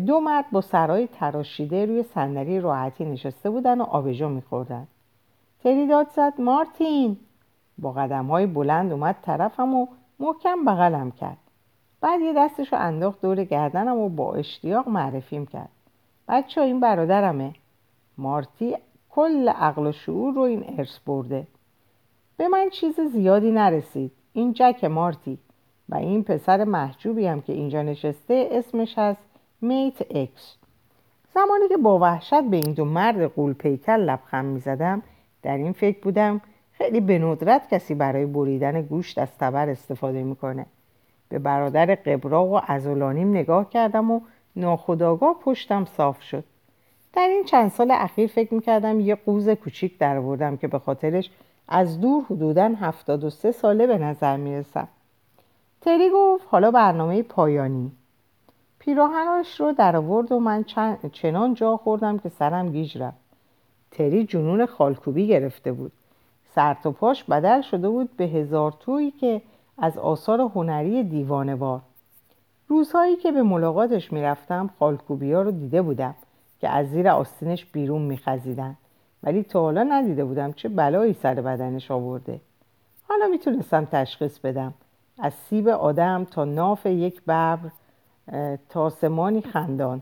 دو 0.05 0.19
مرد 0.19 0.45
با 0.51 0.61
سرای 0.61 1.07
تراشیده 1.07 1.85
روی 1.85 2.03
صندلی 2.03 2.59
راحتی 2.59 3.05
نشسته 3.05 3.49
بودن 3.49 3.81
و 3.81 3.83
آبجو 3.83 4.29
میخوردن. 4.29 4.87
تری 5.67 5.87
داد 5.87 6.09
زد 6.09 6.41
مارتین. 6.41 7.17
با 7.77 7.91
قدم 7.91 8.25
های 8.25 8.45
بلند 8.45 8.91
اومد 8.91 9.15
طرفم 9.21 9.73
و 9.73 9.87
محکم 10.19 10.65
بغلم 10.65 11.11
کرد. 11.11 11.37
بعد 12.01 12.21
یه 12.21 12.33
دستش 12.37 12.73
رو 12.73 12.79
انداخت 12.79 13.21
دور 13.21 13.43
گردنم 13.43 13.97
و 13.97 14.09
با 14.09 14.33
اشتیاق 14.33 14.87
معرفیم 14.87 15.45
کرد. 15.45 15.69
بچه 16.27 16.61
این 16.61 16.79
برادرمه. 16.79 17.53
مارتی 18.17 18.75
کل 19.09 19.49
عقل 19.49 19.87
و 19.87 19.91
شعور 19.91 20.33
رو 20.33 20.41
این 20.41 20.65
ارث 20.77 20.99
برده. 20.99 21.47
به 22.37 22.47
من 22.47 22.69
چیز 22.69 22.99
زیادی 22.99 23.51
نرسید. 23.51 24.11
این 24.33 24.53
جک 24.53 24.83
مارتی. 24.83 25.37
و 25.89 25.95
این 25.95 26.23
پسر 26.23 26.63
محجوبی 26.63 27.25
هم 27.25 27.41
که 27.41 27.53
اینجا 27.53 27.81
نشسته 27.81 28.49
اسمش 28.51 28.97
هست 28.97 29.21
میت 29.61 30.01
اکس. 30.01 30.57
زمانی 31.33 31.67
که 31.69 31.77
با 31.77 31.99
وحشت 31.99 32.43
به 32.43 32.57
این 32.57 32.73
دو 32.73 32.85
مرد 32.85 33.23
قول 33.23 33.53
پیکر 33.53 33.97
لبخند 33.97 34.45
می‌زدم 34.45 35.03
در 35.43 35.57
این 35.57 35.71
فکر 35.71 35.99
بودم 35.99 36.41
خیلی 36.71 36.99
به 36.99 37.19
ندرت 37.19 37.69
کسی 37.73 37.95
برای 37.95 38.25
بریدن 38.25 38.81
گوشت 38.81 39.17
از 39.17 39.37
تبر 39.39 39.69
استفاده 39.69 40.23
می‌کنه. 40.23 40.65
به 41.29 41.39
برادر 41.39 41.95
قبرا 41.95 42.45
و 42.45 42.59
ازولانیم 42.67 43.29
نگاه 43.29 43.69
کردم 43.69 44.11
و 44.11 44.21
ناخداگاه 44.55 45.35
پشتم 45.41 45.85
صاف 45.85 46.21
شد. 46.21 46.43
در 47.13 47.27
این 47.27 47.43
چند 47.43 47.71
سال 47.71 47.91
اخیر 47.91 48.27
فکر 48.27 48.53
می‌کردم 48.53 48.99
یه 48.99 49.15
قوز 49.15 49.49
کوچیک 49.49 49.97
در 49.97 50.55
که 50.55 50.67
به 50.67 50.79
خاطرش 50.79 51.31
از 51.67 52.01
دور 52.01 52.23
حدودا 52.23 52.73
73 52.79 53.51
ساله 53.51 53.87
به 53.87 53.97
نظر 53.97 54.37
می‌رسم. 54.37 54.87
تری 55.81 56.09
گفت 56.13 56.47
حالا 56.49 56.71
برنامه 56.71 57.23
پایانی. 57.23 57.91
پیراهنش 58.79 59.59
رو 59.59 59.71
در 59.71 59.95
آورد 59.95 60.31
و 60.31 60.39
من 60.39 60.65
چنان 61.11 61.53
جا 61.53 61.77
خوردم 61.77 62.17
که 62.17 62.29
سرم 62.29 62.71
گیج 62.71 62.97
رفت. 62.97 63.26
تری 63.97 64.25
جنون 64.25 64.65
خالکوبی 64.65 65.27
گرفته 65.27 65.71
بود. 65.71 65.91
سر 66.55 66.77
و 66.85 66.91
پاش 66.91 67.23
بدل 67.23 67.61
شده 67.61 67.89
بود 67.89 68.17
به 68.17 68.23
هزار 68.23 68.73
تویی 68.79 69.11
که 69.11 69.41
از 69.77 69.97
آثار 69.97 70.41
هنری 70.41 71.03
دیوانوار 71.03 71.81
روزهایی 72.67 73.15
که 73.15 73.31
به 73.31 73.43
ملاقاتش 73.43 74.13
می‌رفتم 74.13 74.69
خالکوبی 74.79 75.33
ها 75.33 75.41
رو 75.41 75.51
دیده 75.51 75.81
بودم 75.81 76.15
که 76.59 76.69
از 76.69 76.89
زیر 76.89 77.09
آستینش 77.09 77.65
بیرون 77.65 78.01
میخزیدن. 78.01 78.77
ولی 79.23 79.43
تا 79.43 79.61
حالا 79.61 79.83
ندیده 79.83 80.25
بودم 80.25 80.51
چه 80.51 80.69
بلایی 80.69 81.13
سر 81.13 81.33
بدنش 81.33 81.91
آورده. 81.91 82.39
حالا 83.09 83.27
می‌تونستم 83.27 83.85
تشخیص 83.85 84.39
بدم. 84.39 84.73
از 85.19 85.33
سیب 85.33 85.67
آدم 85.67 86.23
تا 86.31 86.45
ناف 86.45 86.85
یک 86.85 87.21
ببر 87.23 87.57
تاسمانی 88.69 89.41
خندان. 89.41 90.01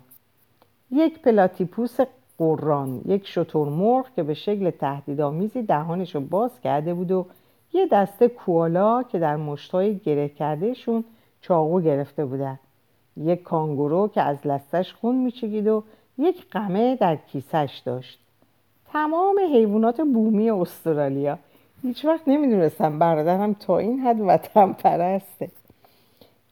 یک 0.92 1.22
پلاتیپوس 1.22 1.98
قران 2.38 3.02
یک 3.06 3.28
شترمرغ 3.28 4.06
که 4.16 4.24
به 4.24 4.34
شکل 4.34 4.70
تهدیدآمیزی 4.70 5.62
دهانش 5.62 6.16
رو 6.16 6.22
باز 6.22 6.62
کرده 6.62 6.94
بود 6.94 7.12
و 7.12 7.26
یه 7.74 7.88
دسته 7.92 8.28
کوالا 8.28 9.04
که 9.04 9.20
در 9.20 9.36
مشتای 9.36 9.98
گره 9.98 10.30
کردهشون 10.30 11.04
چاقو 11.42 11.82
گرفته 11.82 12.26
بودن. 12.26 12.60
یک 13.18 13.44
کانگورو 13.44 14.08
که 14.08 14.22
از 14.22 14.38
لستش 14.46 14.94
خون 14.94 15.16
میچگید 15.16 15.68
و 15.68 15.84
یک 16.18 16.50
قمه 16.52 16.96
در 16.96 17.16
کیسش 17.16 17.82
داشت. 17.86 18.20
تمام 18.94 19.40
حیوانات 19.54 20.02
بومی 20.02 20.52
استرالیا. 20.52 21.38
هیچ 21.82 22.06
وقت 22.06 22.28
نمی‌دونستم 22.28 23.00
برادرم 23.00 23.54
تا 23.54 23.78
این 23.78 24.00
حد 24.00 24.22
وطن 24.22 24.74
پرسته. 24.74 25.50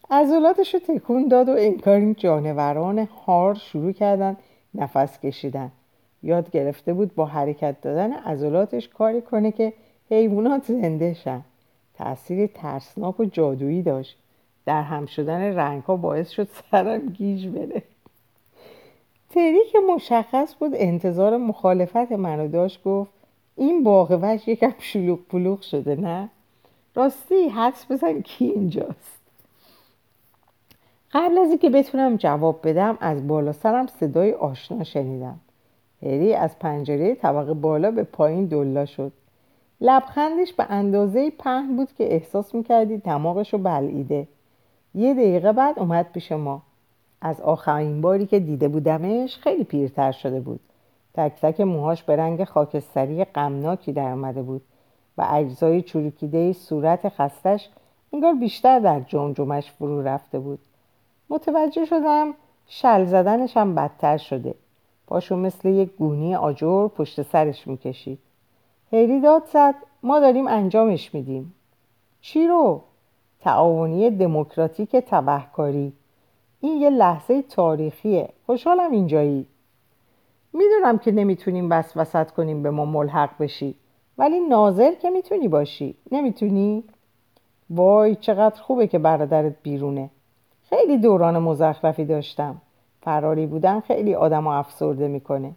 عضلاتش 0.09 0.73
رو 0.73 0.79
تکون 0.79 1.27
داد 1.27 1.49
و 1.49 1.55
انگار 1.57 1.95
این 1.95 2.13
جانوران 2.13 3.07
هار 3.25 3.55
شروع 3.55 3.91
کردن 3.91 4.37
نفس 4.75 5.19
کشیدن. 5.19 5.71
یاد 6.23 6.51
گرفته 6.51 6.93
بود 6.93 7.15
با 7.15 7.25
حرکت 7.25 7.81
دادن 7.81 8.13
عضلاتش 8.13 8.87
کاری 8.87 9.21
کنه 9.21 9.51
که 9.51 9.73
حیوانات 10.09 10.63
زنده 10.63 11.13
شن. 11.13 11.41
تأثیر 11.93 12.47
ترسناک 12.47 13.19
و 13.19 13.25
جادویی 13.25 13.81
داشت. 13.81 14.17
در 14.65 14.81
هم 14.81 15.05
شدن 15.05 15.41
رنگ 15.41 15.83
ها 15.83 15.95
باعث 15.95 16.29
شد 16.29 16.47
سرم 16.71 17.09
گیج 17.09 17.47
بره. 17.47 17.83
تری 19.29 19.65
که 19.71 19.79
مشخص 19.95 20.55
بود 20.59 20.71
انتظار 20.75 21.37
مخالفت 21.37 22.11
منو 22.11 22.47
داشت 22.47 22.83
گفت 22.83 23.11
این 23.55 23.83
باغ 23.83 24.39
یکم 24.47 24.73
شلوغ 24.79 25.19
پلوغ 25.29 25.61
شده 25.61 25.95
نه؟ 25.95 26.29
راستی 26.95 27.47
حدس 27.47 27.91
بزن 27.91 28.21
کی 28.21 28.45
اینجاست. 28.45 29.22
قبل 31.13 31.37
از 31.37 31.49
اینکه 31.49 31.69
بتونم 31.69 32.15
جواب 32.15 32.59
بدم 32.63 32.97
از 33.01 33.27
بالا 33.27 33.51
سرم 33.51 33.87
صدای 33.87 34.31
آشنا 34.31 34.83
شنیدم. 34.83 35.39
هری 36.03 36.33
از 36.33 36.59
پنجره 36.59 37.15
طبقه 37.15 37.53
بالا 37.53 37.91
به 37.91 38.03
پایین 38.03 38.45
دلا 38.45 38.85
شد. 38.85 39.11
لبخندش 39.81 40.53
به 40.53 40.65
اندازه 40.69 41.31
پهن 41.31 41.75
بود 41.75 41.93
که 41.93 42.13
احساس 42.13 42.55
می‌کردی 42.55 42.97
دماغش 42.97 43.53
رو 43.53 43.59
بلعیده. 43.59 44.27
یه 44.95 45.13
دقیقه 45.13 45.51
بعد 45.51 45.79
اومد 45.79 46.11
پیش 46.13 46.31
ما. 46.31 46.61
از 47.21 47.41
آخرین 47.41 48.01
باری 48.01 48.25
که 48.25 48.39
دیده 48.39 48.67
بودمش 48.67 49.37
خیلی 49.37 49.63
پیرتر 49.63 50.11
شده 50.11 50.39
بود. 50.39 50.59
تک 51.13 51.33
تک 51.41 51.61
موهاش 51.61 52.03
به 52.03 52.15
رنگ 52.15 52.43
خاکستری 52.43 53.23
غمناکی 53.23 53.91
در 53.91 54.11
آمده 54.11 54.41
بود 54.41 54.61
و 55.17 55.27
اجزای 55.31 55.81
چروکیده 55.81 56.53
صورت 56.53 57.09
خستش 57.09 57.69
انگار 58.13 58.33
بیشتر 58.33 58.79
در 58.79 58.99
جمجمش 58.99 59.71
فرو 59.71 60.01
رفته 60.01 60.39
بود. 60.39 60.59
متوجه 61.29 61.85
شدم 61.85 62.33
شل 62.67 63.05
زدنش 63.05 63.57
هم 63.57 63.75
بدتر 63.75 64.17
شده. 64.17 64.55
پاشو 65.07 65.35
مثل 65.35 65.69
یک 65.69 65.95
گونی 65.95 66.35
آجر 66.35 66.87
پشت 66.87 67.21
سرش 67.21 67.67
می‌کشید. 67.67 68.19
هری 68.93 69.21
داد 69.21 69.45
زد 69.45 69.75
ما 70.03 70.19
داریم 70.19 70.47
انجامش 70.47 71.13
میدیم. 71.13 71.53
چی 72.21 72.47
رو؟ 72.47 72.81
تعاونی 73.39 74.09
دموکراتیک 74.09 74.95
تبهکاری. 74.95 75.93
این 76.61 76.81
یه 76.81 76.89
لحظه 76.89 77.41
تاریخیه. 77.41 78.29
خوشحالم 78.45 78.91
اینجایی. 78.91 79.45
می‌دونم 80.53 80.97
که 80.97 81.11
نمی‌تونیم 81.11 81.69
وسوست 81.69 82.31
کنیم 82.31 82.63
به 82.63 82.69
ما 82.69 82.85
ملحق 82.85 83.29
بشی 83.39 83.75
ولی 84.17 84.39
ناظر 84.39 84.93
که 84.93 85.09
می‌تونی 85.09 85.47
باشی. 85.47 85.95
نمی‌تونی؟ 86.11 86.83
وای 87.69 88.15
چقدر 88.15 88.61
خوبه 88.61 88.87
که 88.87 88.99
برادرت 88.99 89.53
بیرونه. 89.63 90.09
خیلی 90.73 90.97
دوران 90.97 91.37
مزخرفی 91.39 92.05
داشتم. 92.05 92.55
فراری 93.01 93.45
بودن 93.45 93.79
خیلی 93.79 94.15
آدم 94.15 94.47
افسرده 94.47 95.07
می‌کنه. 95.07 95.51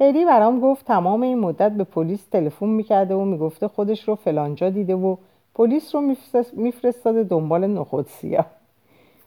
هری 0.00 0.24
برام 0.24 0.60
گفت 0.60 0.86
تمام 0.86 1.22
این 1.22 1.38
مدت 1.38 1.72
به 1.72 1.84
پلیس 1.84 2.26
تلفن 2.26 2.66
می‌کرده 2.66 3.14
و 3.14 3.24
می‌گفته 3.24 3.68
خودش 3.68 4.08
رو 4.08 4.14
فلانجا 4.14 4.70
دیده 4.70 4.94
و 4.94 5.16
پلیس 5.54 5.94
رو 5.94 6.14
میفرستاده 6.52 7.24
دنبال 7.24 7.66
نخود 7.66 8.06
سیاه. 8.06 8.46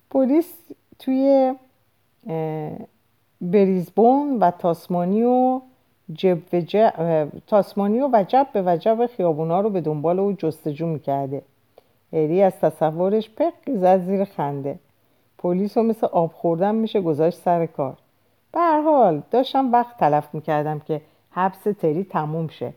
پلیس 0.09 0.53
توی 0.99 1.53
بریزبون 3.41 4.39
و 4.39 4.51
تاسمانیو 4.51 5.61
جب 6.13 6.37
و 6.53 6.61
جب 6.61 7.27
تاسمانیو 7.47 8.09
و 8.13 8.23
جب 8.27 8.47
به 8.53 8.63
وجب 8.65 9.05
خیابونا 9.05 9.61
رو 9.61 9.69
به 9.69 9.81
دنبال 9.81 10.19
او 10.19 10.33
جستجو 10.33 10.87
می‌کرده. 10.87 11.41
هری 12.13 12.41
از 12.41 12.59
تصورش 12.59 13.29
پق 13.29 13.53
زد 13.67 14.05
زیر 14.05 14.23
خنده. 14.23 14.79
پلیس 15.45 15.77
رو 15.77 15.83
مثل 15.83 16.07
آب 16.07 16.31
خوردن 16.31 16.75
میشه 16.75 17.01
گذاشت 17.01 17.37
سر 17.37 17.65
کار. 17.65 17.97
به 18.51 18.59
هر 18.59 18.81
حال 18.81 19.21
داشتم 19.31 19.71
وقت 19.71 19.97
تلف 19.97 20.35
می‌کردم 20.35 20.79
که 20.79 21.01
حبس 21.31 21.63
تری 21.63 22.03
تموم 22.03 22.47
شه. 22.47 22.73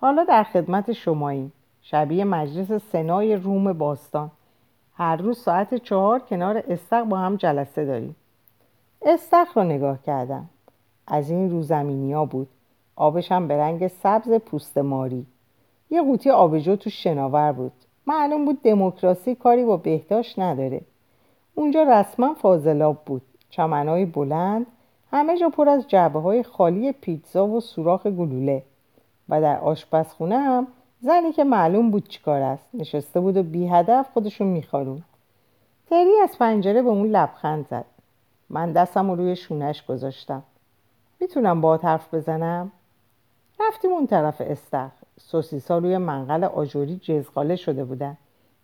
حالا 0.00 0.24
در 0.24 0.42
خدمت 0.42 0.92
شماییم 0.92 1.52
شبیه 1.82 2.24
مجلس 2.24 2.72
سنای 2.92 3.36
روم 3.36 3.72
باستان. 3.72 4.30
هر 4.94 5.16
روز 5.16 5.38
ساعت 5.38 5.74
چهار 5.74 6.18
کنار 6.18 6.62
استق 6.68 7.04
با 7.04 7.16
هم 7.16 7.36
جلسه 7.36 7.84
داریم. 7.84 8.16
استخ 9.02 9.56
رو 9.56 9.64
نگاه 9.64 10.02
کردم. 10.02 10.48
از 11.06 11.30
این 11.30 11.50
روزمینی 11.50 12.12
ها 12.12 12.24
بود. 12.24 12.48
آبش 12.96 13.32
هم 13.32 13.48
به 13.48 13.56
رنگ 13.56 13.86
سبز 13.86 14.32
پوست 14.32 14.78
ماری. 14.78 15.26
یه 15.90 16.02
قوطی 16.02 16.30
آبجو 16.30 16.76
تو 16.76 16.90
شناور 16.90 17.52
بود. 17.52 17.72
معلوم 18.06 18.44
بود 18.44 18.62
دموکراسی 18.62 19.34
کاری 19.34 19.64
با 19.64 19.76
بهداشت 19.76 20.38
نداره. 20.38 20.80
اونجا 21.58 21.82
رسما 21.82 22.34
فاضلاب 22.34 23.04
بود. 23.06 23.22
چمنهای 23.50 24.04
بلند 24.04 24.66
همه 25.12 25.38
جا 25.38 25.48
پر 25.48 25.68
از 25.68 25.88
جعبه 25.88 26.20
های 26.20 26.42
خالی 26.42 26.92
پیتزا 26.92 27.46
و 27.46 27.60
سوراخ 27.60 28.06
گلوله. 28.06 28.62
و 29.28 29.40
در 29.40 29.58
آشپزخونه 29.58 30.38
هم 30.38 30.66
زنی 31.00 31.32
که 31.32 31.44
معلوم 31.44 31.90
بود 31.90 32.08
چیکار 32.08 32.40
است. 32.40 32.68
نشسته 32.74 33.20
بود 33.20 33.36
و 33.36 33.42
بی 33.42 33.66
هدف 33.66 34.06
خودشون 34.12 34.46
میخارون 34.46 35.02
تری 35.90 36.20
از 36.22 36.38
پنجره 36.38 36.82
به 36.82 36.88
اون 36.88 37.08
لبخند 37.08 37.66
زد. 37.70 37.84
من 38.50 38.72
دستم 38.72 39.10
رو 39.10 39.16
روی 39.16 39.36
شونش 39.36 39.86
گذاشتم. 39.86 40.42
می‌تونم 41.20 41.60
با 41.60 41.76
حرف 41.76 42.14
بزنم؟ 42.14 42.72
رفتیم 43.60 43.90
اون 43.90 44.06
طرف 44.06 44.40
استخ 44.40 44.90
سوسیسا 45.20 45.78
روی 45.78 45.98
منقل 45.98 46.44
آجوری 46.44 46.96
جزغاله 46.96 47.56
شده 47.56 47.84
بودن. 47.84 48.16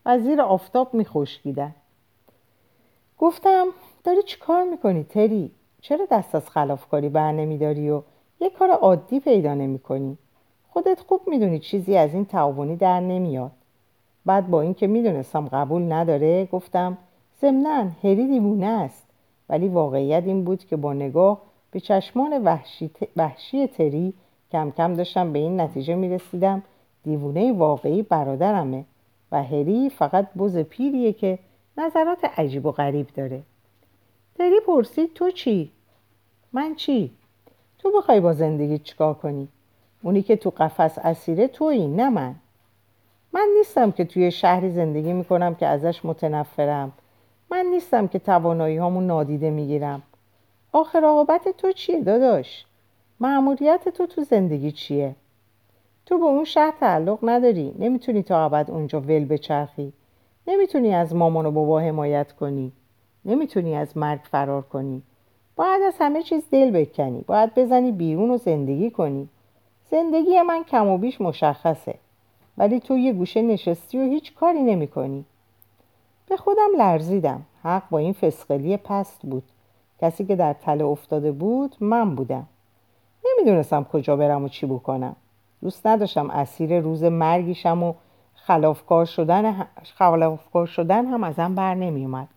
و 0.07 0.19
زیر 0.19 0.41
آفتاب 0.41 0.95
میخشکیدن. 0.95 1.75
گفتم 3.23 3.67
داری 4.05 4.23
چی 4.23 4.39
کار 4.39 4.65
می‌کنی 4.65 5.05
تری؟ 5.05 5.51
چرا 5.81 6.07
دست 6.11 6.35
از 6.35 6.51
خلافکاری 6.51 7.09
بر 7.09 7.33
نمیداری 7.33 7.91
و 7.91 8.03
یه 8.41 8.51
کار 8.51 8.71
عادی 8.71 9.21
پیدا 9.21 9.55
نمی‌کنی؟ 9.55 10.19
خودت 10.69 11.01
خوب 11.01 11.21
می‌دونی 11.27 11.59
چیزی 11.59 11.97
از 11.97 12.15
این 12.15 12.25
تعاونی 12.25 12.77
در 12.77 13.01
نمیاد 13.01 13.51
بعد 14.27 14.51
با 14.51 14.61
اینکه 14.61 14.87
می‌دونستم 14.87 15.49
قبول 15.49 15.93
نداره 15.93 16.49
گفتم 16.53 16.99
ضمنا 17.41 17.87
هری 18.05 18.27
دیوونه 18.27 18.67
است 18.67 19.07
ولی 19.49 19.69
واقعیت 19.69 20.23
این 20.27 20.45
بود 20.45 20.65
که 20.65 20.77
با 20.77 20.93
نگاه 20.93 21.41
به 21.71 21.81
چشمان 21.81 22.43
وحشی, 22.43 22.91
وحشی 23.17 23.67
تری 23.67 24.15
کم 24.53 24.71
کم 24.71 24.95
داشتم 24.95 25.33
به 25.33 25.39
این 25.39 25.61
نتیجه 25.61 25.95
می‌رسیدم 25.95 26.63
دیوونه 27.05 27.53
واقعی 27.53 28.03
برادرمه 28.03 28.85
و 29.33 29.43
هری 29.43 29.91
فقط 29.91 30.35
بز 30.35 30.59
پیریه 30.59 31.13
که 31.13 31.39
نظرات 31.77 32.25
عجیب 32.25 32.67
و 32.67 32.73
غریب 32.73 33.07
داره 33.15 33.43
تری 34.39 34.61
پرسید 34.61 35.15
تو 35.15 35.31
چی؟ 35.31 35.71
من 36.53 36.75
چی؟ 36.75 37.11
تو 37.79 37.91
بخوای 37.91 38.21
با 38.21 38.33
زندگی 38.33 38.79
چیکار 38.79 39.15
کنی؟ 39.15 39.49
اونی 40.03 40.23
که 40.23 40.37
تو 40.37 40.51
قفس 40.51 40.99
اسیره 40.99 41.49
تویی 41.49 41.87
نه 41.87 42.11
من 42.11 42.35
من 43.33 43.49
نیستم 43.59 43.91
که 43.91 44.05
توی 44.05 44.31
شهری 44.31 44.71
زندگی 44.71 45.13
می‌کنم 45.13 45.55
که 45.55 45.67
ازش 45.67 46.05
متنفرم 46.05 46.93
من 47.51 47.67
نیستم 47.67 48.09
که 48.09 48.19
توانایی 48.19 48.77
هامون 48.77 49.07
نادیده 49.07 49.51
می‌گیرم 49.51 50.03
آخر 50.73 51.05
عاقبت 51.05 51.49
تو 51.49 51.73
چیه 51.73 52.01
داداش؟ 52.01 52.67
معمولیت 53.21 53.89
تو 53.89 54.07
تو 54.07 54.25
زندگی 54.25 54.73
چیه؟ 54.73 55.15
تو 56.07 56.19
به 56.19 56.25
اون 56.25 56.45
شهر 56.45 56.75
تعلق 56.81 57.19
نداری 57.23 57.75
نمی‌تونی 57.79 58.23
تا 58.23 58.45
ابد 58.45 58.71
اونجا 58.71 59.01
ول 59.01 59.25
بچرخی 59.25 59.93
نمی‌تونی 60.47 60.95
از 60.95 61.15
مامان 61.15 61.47
و 61.47 61.51
بابا 61.51 61.81
حمایت 61.81 62.33
کنی. 62.33 62.73
نمی‌تونی 63.25 63.75
از 63.75 63.97
مرگ 63.97 64.21
فرار 64.31 64.63
کنی. 64.63 65.03
باید 65.57 65.83
از 65.83 65.95
همه 65.99 66.23
چیز 66.23 66.43
دل 66.51 66.71
بکنی. 66.71 67.25
باید 67.27 67.55
بزنی 67.55 67.93
بیرون 67.93 68.31
و 68.31 68.37
زندگی 68.37 68.91
کنی. 68.91 69.29
زندگی 69.91 70.43
من 70.43 70.65
کم 70.65 70.89
و 70.89 70.99
بیش 70.99 71.21
مشخصه. 71.21 71.95
ولی 72.59 72.81
تو 72.81 72.99
یه 72.99 73.13
گوشه 73.13 73.43
نشستی 73.43 73.99
و 73.99 74.03
هیچ 74.03 74.35
کاری 74.35 74.63
نمی 74.63 74.87
کنی. 74.87 75.25
به 76.29 76.37
خودم 76.37 76.69
لرزیدم. 76.79 77.43
حق 77.63 77.83
با 77.91 77.99
این 77.99 78.13
فسقلی 78.13 78.77
پست 78.77 79.21
بود. 79.23 79.43
کسی 80.01 80.25
که 80.25 80.37
در 80.37 80.53
تله 80.53 80.85
افتاده 80.85 81.33
بود 81.33 81.77
من 81.81 82.15
بودم. 82.15 82.47
نمی‌دونستم 83.25 83.85
کجا 83.85 84.17
برم 84.17 84.45
و 84.45 84.49
چی 84.49 84.67
بکنم. 84.67 85.17
دوست 85.63 85.87
نداشتم 85.87 86.31
اسیر 86.31 86.81
روز 86.81 87.05
مرگیشم 87.05 87.83
و 87.83 87.95
خلافکار 88.47 89.05
شدن, 89.05 89.67
خلافکار 89.99 90.67
شدن 90.67 91.07
هم 91.07 91.25
ازم 91.25 91.55
بر 91.55 91.75
نمی 91.75 92.05
اومد. 92.05 92.29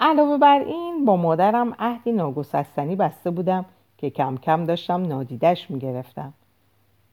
علاوه 0.00 0.38
بر 0.38 0.60
این 0.60 1.04
با 1.04 1.16
مادرم 1.16 1.74
عهدی 1.78 2.12
ناگسستنی 2.12 2.96
بسته 2.96 3.30
بودم 3.30 3.64
که 3.98 4.10
کم 4.10 4.36
کم 4.36 4.64
داشتم 4.64 5.02
نادیدش 5.06 5.70
می‌گرفتم 5.70 6.32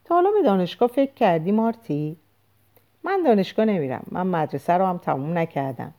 تا 0.05 0.15
حالا 0.15 0.31
به 0.31 0.43
دانشگاه 0.43 0.89
فکر 0.89 1.13
کردی 1.13 1.51
مارتی؟ 1.51 2.17
من 3.03 3.23
دانشگاه 3.25 3.65
نمیرم 3.65 4.03
من 4.11 4.27
مدرسه 4.27 4.73
رو 4.73 4.85
هم 4.85 4.97
تموم 4.97 5.37
نکردم 5.37 5.93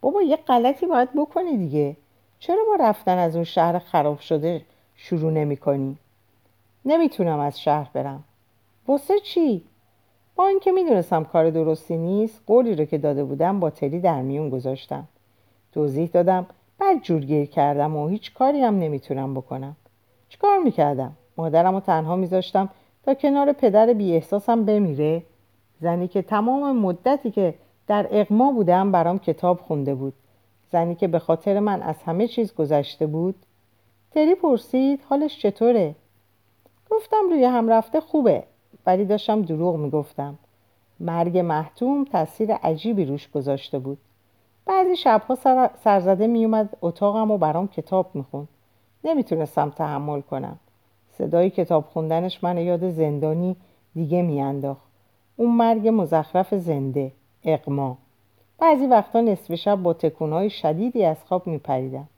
بابا 0.00 0.22
یه 0.22 0.36
غلطی 0.36 0.86
باید 0.86 1.12
بکنی 1.14 1.56
دیگه 1.56 1.96
چرا 2.38 2.64
با 2.68 2.84
رفتن 2.84 3.18
از 3.18 3.34
اون 3.34 3.44
شهر 3.44 3.78
خراب 3.78 4.20
شده 4.20 4.62
شروع 4.96 5.32
نمی 5.32 5.56
کنی؟ 5.56 5.96
نمی‌تونم 6.84 7.38
از 7.38 7.60
شهر 7.60 7.90
برم 7.92 8.24
واسه 8.88 9.20
چی؟ 9.20 9.62
اینکه 10.46 10.72
می‌دونستم 10.72 11.24
کار 11.24 11.50
درستی 11.50 11.96
نیست 11.96 12.42
قولی 12.46 12.74
رو 12.74 12.84
که 12.84 12.98
داده 12.98 13.24
بودم 13.24 13.60
با 13.60 13.70
تری 13.70 14.00
در 14.00 14.22
میون 14.22 14.50
گذاشتم. 14.50 15.04
توضیح 15.72 16.10
دادم 16.12 16.46
بعد 16.78 17.02
جورگیر 17.02 17.46
کردم 17.46 17.96
و 17.96 18.08
هیچ 18.08 18.34
کاری 18.34 18.60
هم 18.60 18.78
نمی‌تونم 18.78 19.34
بکنم. 19.34 19.76
چیکار 20.28 20.58
می‌کردم؟ 20.58 21.12
مادرم 21.36 21.74
رو 21.74 21.80
تنها 21.80 22.16
میذاشتم 22.16 22.68
تا 23.04 23.14
کنار 23.14 23.52
پدر 23.52 23.92
بی 23.92 24.12
احساسم 24.12 24.64
بمیره. 24.64 25.22
زنی 25.80 26.08
که 26.08 26.22
تمام 26.22 26.76
مدتی 26.76 27.30
که 27.30 27.54
در 27.86 28.06
اقما 28.10 28.52
بودم 28.52 28.92
برام 28.92 29.18
کتاب 29.18 29.60
خونده 29.60 29.94
بود. 29.94 30.12
زنی 30.72 30.94
که 30.94 31.08
به 31.08 31.18
خاطر 31.18 31.60
من 31.60 31.82
از 31.82 31.96
همه 32.06 32.28
چیز 32.28 32.54
گذشته 32.54 33.06
بود. 33.06 33.34
تری 34.10 34.34
پرسید 34.34 35.00
حالش 35.08 35.38
چطوره؟ 35.38 35.94
گفتم 36.90 37.30
روی 37.30 37.44
هم 37.44 37.68
رفته 37.70 38.00
خوبه. 38.00 38.42
ولی 38.90 39.04
داشتم 39.04 39.42
دروغ 39.42 39.76
می‌گفتم. 39.76 40.38
مرگ 41.00 41.38
محتوم 41.38 42.04
تاثیر 42.04 42.52
عجیبی 42.52 43.04
روش 43.04 43.30
گذاشته 43.30 43.78
بود. 43.78 43.98
بعضی 44.66 44.96
شبها 44.96 45.34
سر... 45.34 45.70
سرزده 45.84 46.26
میومد 46.26 46.76
اتاقم 46.82 47.30
و 47.30 47.38
برام 47.38 47.68
کتاب 47.68 48.10
می‌خوند. 48.14 48.48
نمی‌تونستم 49.04 49.70
تحمل 49.70 50.20
کنم. 50.20 50.56
صدای 51.18 51.50
کتاب 51.50 51.84
خوندنش 51.92 52.44
من 52.44 52.58
یاد 52.58 52.90
زندانی 52.90 53.56
دیگه 53.94 54.22
میانداخت. 54.22 54.82
اون 55.36 55.56
مرگ 55.56 55.88
مزخرف 55.88 56.54
زنده 56.54 57.12
اقما. 57.44 57.98
بعضی 58.58 58.86
وقتا 58.86 59.20
نصف 59.20 59.54
شب 59.54 59.76
با 59.76 59.92
تکونهای 59.92 60.50
شدیدی 60.50 61.04
از 61.04 61.16
خواب 61.28 61.46
میپریدم. 61.46 62.08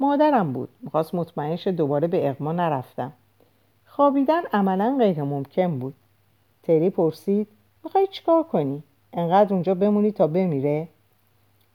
مادرم 0.00 0.52
بود. 0.52 0.68
می‌خواست 0.80 1.14
مطمئنش 1.14 1.66
دوباره 1.66 2.08
به 2.08 2.28
اقما 2.28 2.52
نرفتم. 2.52 3.12
خوابیدن 3.86 4.42
عملا 4.52 4.96
غیر 4.98 5.22
ممکن 5.22 5.78
بود. 5.78 5.94
تری 6.62 6.90
پرسید 6.90 7.48
می‌خوای 7.84 8.06
چیکار 8.06 8.42
کنی؟ 8.42 8.82
انقدر 9.12 9.54
اونجا 9.54 9.74
بمونی 9.74 10.10
تا 10.10 10.26
بمیره؟ 10.26 10.88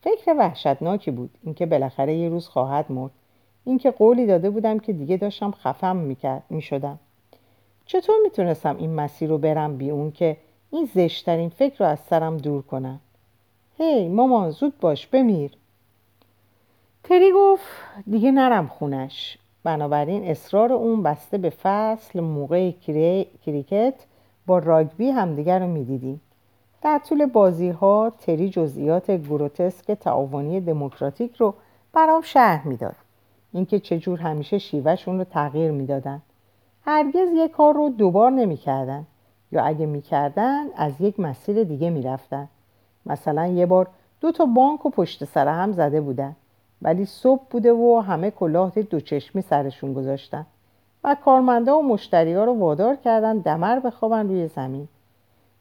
فکر 0.01 0.35
وحشتناکی 0.37 1.11
بود 1.11 1.29
اینکه 1.43 1.65
بالاخره 1.65 2.15
یه 2.15 2.29
روز 2.29 2.47
خواهد 2.47 2.91
مرد. 2.91 3.11
اینکه 3.65 3.91
قولی 3.91 4.25
داده 4.25 4.49
بودم 4.49 4.79
که 4.79 4.93
دیگه 4.93 5.17
داشتم 5.17 5.51
خفم 5.51 5.95
می‌کرد 5.95 6.43
می‌شدم. 6.49 6.99
چطور 7.85 8.15
می‌تونستم 8.23 8.77
این 8.77 8.93
مسیر 8.93 9.29
رو 9.29 9.37
برم 9.37 9.77
بی 9.77 9.89
اون 9.89 10.11
که 10.11 10.37
این 10.71 10.89
زشترین 10.95 11.49
فکر 11.49 11.79
رو 11.79 11.85
از 11.85 11.99
سرم 11.99 12.37
دور 12.37 12.61
کنم؟ 12.61 12.99
هی 13.77 14.07
مامان 14.07 14.49
زود 14.49 14.79
باش 14.79 15.07
بمیر. 15.07 15.51
تری 17.03 17.31
گفت 17.35 17.65
دیگه 18.09 18.31
نرم 18.31 18.67
خونش. 18.67 19.37
بنابراین 19.63 20.23
اصرار 20.23 20.73
اون 20.73 21.03
بسته 21.03 21.37
به 21.37 21.49
فصل 21.49 22.19
موقع 22.19 22.71
کریکت 23.45 23.93
با 24.47 24.59
راگبی 24.59 25.09
همدیگر 25.09 25.59
رو 25.59 25.67
می‌دیدیم. 25.67 26.21
در 26.81 27.01
طول 27.09 27.25
بازی 27.25 27.69
ها 27.69 28.11
تری 28.19 28.49
جزئیات 28.49 29.11
گروتسک 29.11 29.91
تعاونی 29.91 30.61
دموکراتیک 30.61 31.35
رو 31.35 31.53
برام 31.93 32.21
شرح 32.21 32.67
می‌داد. 32.67 32.95
اینکه 33.53 33.79
چجور 33.79 34.19
همیشه 34.19 34.57
شیوهشون 34.57 35.17
رو 35.17 35.23
تغییر 35.23 35.71
می‌دادن. 35.71 36.21
هرگز 36.81 37.27
یک 37.35 37.51
کار 37.51 37.73
رو 37.73 37.89
دوبار 37.89 38.31
نمی‌کردن. 38.31 39.05
یا 39.51 39.63
اگه 39.63 39.85
می‌کردن 39.85 40.65
از 40.75 41.01
یک 41.01 41.19
مسیر 41.19 41.63
دیگه 41.63 41.89
می‌رفتن. 41.89 42.47
مثلا 43.05 43.47
یه 43.47 43.65
بار 43.65 43.87
دو 44.21 44.31
تا 44.31 44.45
بانک 44.45 44.85
و 44.85 44.89
پشت 44.89 45.25
سر 45.25 45.47
هم 45.47 45.71
زده 45.71 46.01
بودن. 46.01 46.35
ولی 46.81 47.05
صبح 47.05 47.41
بوده 47.49 47.73
و 47.73 48.03
همه 48.07 48.31
کلاه 48.31 48.71
دو 48.81 48.99
چشمی 48.99 49.41
سرشون 49.41 49.93
گذاشتن. 49.93 50.45
و 51.05 51.15
کارمندا 51.25 51.79
و 51.79 51.83
مشتری 51.83 52.33
ها 52.33 52.43
رو 52.43 52.53
وادار 52.53 52.95
کردن 52.95 53.37
دمر 53.37 53.79
بخوابن 53.79 54.27
روی 54.27 54.47
زمین. 54.47 54.87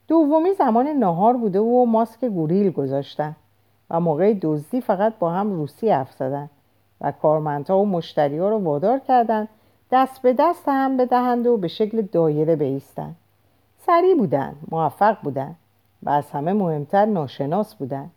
دومی 0.08 0.52
زمان 0.52 0.86
نهار 0.86 1.36
بوده 1.36 1.60
و 1.60 1.84
ماسک 1.84 2.24
گوریل 2.24 2.70
گذاشتن 2.70 3.36
و 3.90 4.00
موقع 4.00 4.34
دزدی 4.42 4.80
فقط 4.80 5.18
با 5.18 5.30
هم 5.30 5.52
روسی 5.52 5.90
حرف 5.90 6.12
زدن 6.12 6.50
و 7.00 7.12
کارمندها 7.12 7.78
و 7.78 7.86
مشتری 7.86 8.38
ها 8.38 8.48
رو 8.48 8.58
وادار 8.58 8.98
کردن 8.98 9.48
دست 9.90 10.22
به 10.22 10.32
دست 10.32 10.68
هم 10.68 10.96
بدهند 10.96 11.46
و 11.46 11.56
به 11.56 11.68
شکل 11.68 12.02
دایره 12.02 12.56
بیستن. 12.56 13.14
سریع 13.78 14.14
بودن 14.14 14.54
موفق 14.70 15.16
بودن 15.22 15.54
و 16.02 16.10
از 16.10 16.30
همه 16.30 16.52
مهمتر 16.52 17.04
ناشناس 17.04 17.74
بودن. 17.74 18.10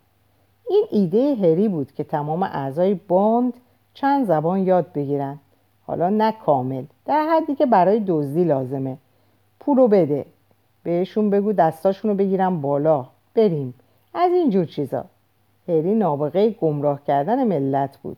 این 0.68 0.84
ایده 0.90 1.34
هری 1.34 1.68
بود 1.68 1.92
که 1.92 2.04
تمام 2.04 2.42
اعضای 2.42 2.94
باند 2.94 3.54
چند 3.94 4.26
زبان 4.26 4.58
یاد 4.58 4.92
بگیرن. 4.92 5.38
حالا 5.88 6.08
نه 6.08 6.32
کامل. 6.32 6.84
در 7.06 7.26
حدی 7.32 7.54
که 7.54 7.66
برای 7.66 8.02
دزدی 8.06 8.44
لازمه. 8.44 8.96
پولو 9.60 9.88
بده. 9.88 10.26
بهشون 10.82 11.30
بگو 11.30 11.52
دستاشونو 11.52 12.14
بگیرم 12.14 12.60
بالا. 12.60 13.06
بریم. 13.34 13.74
از 14.14 14.32
این 14.32 14.50
جور 14.50 14.64
چیزا. 14.64 15.04
هری 15.68 15.94
نابغه 15.94 16.50
گمراه 16.50 17.04
کردن 17.04 17.44
ملت 17.44 17.96
بود. 17.96 18.16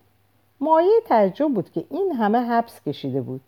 مایه 0.61 1.01
تعجب 1.07 1.49
بود 1.55 1.71
که 1.71 1.85
این 1.91 2.13
همه 2.13 2.39
حبس 2.39 2.81
کشیده 2.87 3.21
بود. 3.21 3.41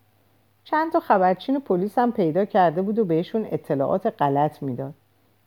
چند 0.65 0.93
تا 0.93 1.01
خبرچین 1.01 1.61
پلیس 1.61 1.99
هم 1.99 2.13
پیدا 2.13 2.45
کرده 2.45 2.83
بود 2.83 2.99
و 2.99 3.05
بهشون 3.05 3.47
اطلاعات 3.51 4.15
غلط 4.19 4.63
می‌داد. 4.63 4.95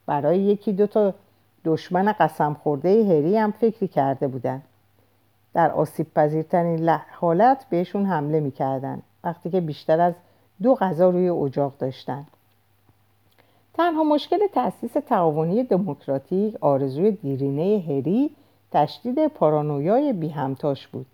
برای 0.05 0.39
یکی 0.39 0.73
دو 0.73 0.87
تا 0.87 1.13
دشمن 1.65 2.15
قسم 2.19 2.53
خورده 2.53 3.03
هری 3.03 3.37
هم 3.37 3.51
فکری 3.51 3.87
کرده 3.87 4.27
بودن. 4.27 4.61
در 5.55 5.71
آسیب 5.71 6.13
پذیرترین 6.13 6.89
حالت 7.19 7.65
بهشون 7.69 8.05
حمله 8.05 8.39
می‌کردن 8.39 9.01
وقتی 9.23 9.49
که 9.49 9.61
بیشتر 9.61 10.01
از 10.01 10.13
دو 10.63 10.75
غذا 10.75 11.09
روی 11.09 11.29
اجاق 11.29 11.73
داشتن. 11.79 12.25
تنها 13.73 14.03
مشکل 14.03 14.47
تأسیس 14.53 14.91
تعاونی 14.93 15.63
دموکراتیک 15.63 16.55
آرزوی 16.61 17.11
دیرینه 17.11 17.83
هری 17.87 18.29
تشدید 18.71 19.27
پارانویای 19.27 20.13
بی 20.13 20.29
همتاش 20.29 20.87
بود. 20.87 21.05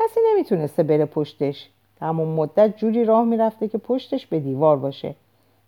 کسی 0.00 0.20
نمی‌تونسته 0.32 0.82
بره 0.82 1.04
پشتش. 1.04 1.68
تمام 2.00 2.28
مدت 2.28 2.76
جوری 2.76 3.04
راه 3.04 3.24
می‌رفته 3.24 3.68
که 3.68 3.78
پشتش 3.78 4.26
به 4.26 4.40
دیوار 4.40 4.76
باشه. 4.76 5.14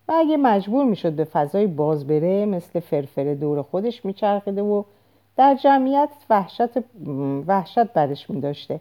و 0.08 0.12
اگه 0.12 0.36
مجبور 0.36 0.84
می‌شد 0.84 1.12
به 1.12 1.24
فضای 1.24 1.66
باز 1.66 2.06
بره 2.06 2.46
مثل 2.46 2.80
فرفره 2.80 3.34
دور 3.34 3.62
خودش 3.62 4.04
میچرخیده 4.04 4.62
و 4.62 4.82
در 5.36 5.54
جمعیت 5.54 6.10
وحشت, 6.30 6.78
وحشت 7.46 7.92
برش 7.92 8.30
میداشته 8.30 8.80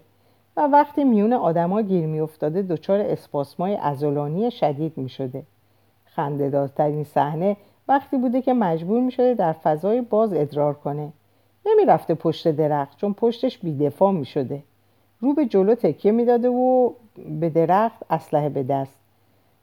و 0.57 0.61
وقتی 0.61 1.03
میون 1.03 1.33
آدما 1.33 1.81
گیر 1.81 2.05
میافتاده 2.05 2.61
دچار 2.61 2.99
اسپاسمای 2.99 3.75
ازولانی 3.75 4.51
شدید 4.51 4.97
می‌شده. 4.97 5.43
خندهدارترین 6.05 7.03
صحنه 7.03 7.57
وقتی 7.87 8.17
بوده 8.17 8.41
که 8.41 8.53
مجبور 8.53 9.01
می‌شده 9.01 9.33
در 9.33 9.53
فضای 9.53 10.01
باز 10.01 10.33
ادرار 10.33 10.73
کنه. 10.73 11.13
نمی‌رفته 11.65 12.13
پشت 12.13 12.47
درخت 12.47 12.97
چون 12.97 13.13
پشتش 13.13 13.57
بیدفاع 13.57 14.11
می‌شده. 14.11 14.63
رو 15.19 15.33
به 15.33 15.45
جلو 15.45 15.75
تکیه 15.75 16.11
می‌داده 16.11 16.49
و 16.49 16.89
به 17.39 17.49
درخت 17.49 18.03
اسلحه 18.09 18.49
به 18.49 18.63
دست. 18.63 18.99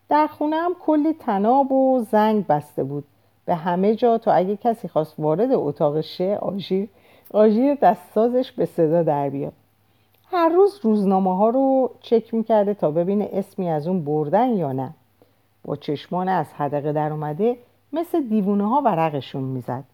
در 0.09 0.27
خونه 0.27 0.57
هم 0.57 0.73
کلی 0.81 1.13
تناب 1.13 1.73
و 1.73 2.01
زنگ 2.11 2.47
بسته 2.47 2.85
بود. 2.85 3.05
به 3.49 3.55
همه 3.55 3.95
جا 3.95 4.19
تا 4.19 4.33
اگه 4.33 4.57
کسی 4.57 4.89
خواست 4.89 5.15
وارد 5.19 5.53
اتاق 5.53 6.01
شه 6.01 6.39
آژیر 6.41 6.89
آژیر 7.31 7.75
دستسازش 7.75 8.53
به 8.53 8.67
صدا 8.67 9.03
در 9.03 9.31
بیاد. 9.31 9.53
هر 10.31 10.49
روز 10.49 10.81
روزنامه 10.83 11.37
ها 11.37 11.49
رو 11.49 11.91
چک 12.01 12.35
می‌کرده 12.35 12.75
تا 12.75 12.91
ببینه 12.91 13.29
اسمی 13.33 13.71
از 13.71 13.87
اون 13.87 14.05
بردن 14.05 14.49
یا 14.49 14.73
نه. 14.73 14.91
با 15.65 15.77
چشمان 15.77 16.29
از 16.29 16.53
حدقه 16.53 16.93
در 16.93 17.13
اومده 17.13 17.57
مثل 17.93 18.21
دیوونه 18.29 18.69
ها 18.69 18.81
ورقشون 18.85 19.43
می‌زد. 19.43 19.85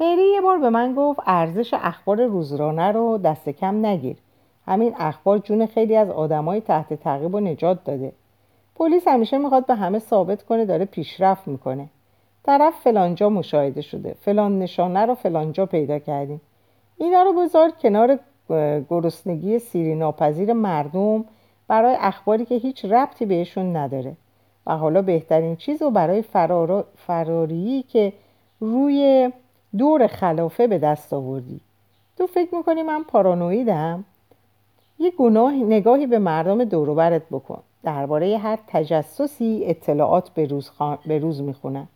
هری 0.00 0.32
یه 0.34 0.40
بار 0.40 0.58
به 0.58 0.70
من 0.70 0.94
گفت 0.94 1.20
ارزش 1.26 1.74
اخبار 1.74 2.24
روزرانه 2.24 2.92
رو 2.92 3.18
دست 3.18 3.48
کم 3.48 3.86
نگیر. 3.86 4.16
همین 4.66 4.94
اخبار 4.98 5.38
جون 5.38 5.66
خیلی 5.66 5.96
از 5.96 6.10
آدمای 6.10 6.60
تحت 6.60 6.94
تعقیب 6.94 7.34
و 7.34 7.40
نجات 7.40 7.84
داده. 7.84 8.12
پلیس 8.74 9.08
همیشه 9.08 9.38
می‌خواد 9.38 9.66
به 9.66 9.74
همه 9.74 9.98
ثابت 9.98 10.42
کنه 10.42 10.64
داره 10.64 10.84
پیشرفت 10.84 11.48
می‌کنه. 11.48 11.88
طرف 12.44 12.74
فلانجا 12.80 13.28
مشاهده 13.28 13.80
شده 13.80 14.14
فلان 14.20 14.58
نشانه 14.58 15.06
رو 15.06 15.14
فلانجا 15.14 15.66
پیدا 15.66 15.98
کردیم. 15.98 16.40
اینا 16.96 17.22
رو 17.22 17.32
بذار 17.32 17.70
کنار 17.70 18.18
گرسنگی 18.90 19.58
سیری 19.58 19.94
ناپذیر 19.94 20.52
مردم 20.52 21.24
برای 21.68 21.96
اخباری 22.00 22.44
که 22.44 22.54
هیچ 22.54 22.84
ربطی 22.84 23.26
بهشون 23.26 23.76
نداره. 23.76 24.16
و 24.66 24.76
حالا 24.76 25.02
بهترین 25.02 25.56
چیز 25.56 25.82
رو 25.82 25.90
برای 25.90 26.24
فراری 26.96 27.84
که 27.88 28.12
روی 28.60 29.30
دور 29.78 30.06
خلافه 30.06 30.66
به 30.66 30.78
دست 30.78 31.12
آوردی. 31.12 31.60
تو 32.18 32.26
فکر 32.26 32.54
می‌کنی 32.54 32.82
من 32.82 33.02
پارانویدم؟ 33.02 34.04
یه 34.98 35.10
گناه 35.10 35.52
نگاهی 35.52 36.06
به 36.06 36.18
مردم 36.18 36.64
دوروبرت 36.64 37.22
بکن. 37.30 37.62
درباره 37.82 38.38
هر 38.38 38.58
تجسسی 38.66 39.62
اطلاعات 39.64 40.30
به 40.30 40.46
روز, 40.46 40.70
به 41.06 41.18
روز 41.18 41.42
می‌خونن 41.42 41.88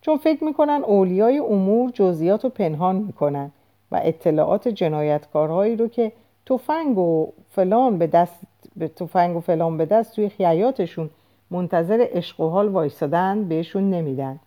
چون 0.00 0.16
فکر 0.16 0.44
می‌کنن 0.44 0.82
اولیای 0.86 1.38
امور 1.38 1.90
جزئیات 1.90 2.44
رو 2.44 2.50
پنهان 2.50 2.96
می‌کنن 2.96 3.50
و 3.92 4.00
اطلاعات 4.04 4.68
جنایتکارهایی 4.68 5.76
رو 5.76 5.88
که 5.88 6.12
تفنگ 6.46 6.98
و 6.98 7.32
فلان 7.50 7.98
به 7.98 8.06
دست 8.06 8.40
به 8.76 8.88
تفنگ 8.88 9.36
و 9.36 9.40
فلان 9.40 9.76
به 9.76 9.86
دست 9.86 10.16
توی 10.16 10.28
خیایاتشون 10.28 11.10
منتظر 11.50 12.06
عشق 12.12 12.40
و 12.40 12.48
حال 12.48 12.68
وایسادن 12.68 13.44
بهشون 13.44 13.90
نمیدن. 13.90 14.40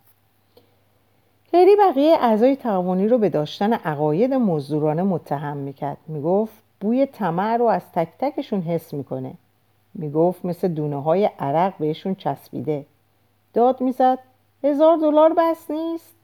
هری 1.53 1.75
بقیه 1.75 2.17
اعضای 2.21 2.55
تعاونی 2.55 3.07
رو 3.07 3.17
به 3.17 3.29
داشتن 3.29 3.73
عقاید 3.73 4.33
مزدورانه 4.33 5.03
متهم 5.03 5.57
می‌کرد. 5.57 5.97
می‌گفت 6.07 6.53
بوی 6.79 7.05
طمع 7.05 7.57
رو 7.57 7.65
از 7.65 7.91
تک 7.91 8.07
تکشون 8.19 8.61
حس 8.61 8.93
می‌کنه. 8.93 9.33
می‌گفت 9.93 10.45
مثل 10.45 10.67
دونه 10.67 11.01
های 11.01 11.29
عرق 11.39 11.73
بهشون 11.79 12.15
چسبیده. 12.15 12.85
داد 13.53 13.81
می‌زد 13.81 14.19
هزار 14.63 14.97
دلار 14.97 15.33
بس 15.37 15.71
نیست. 15.71 16.15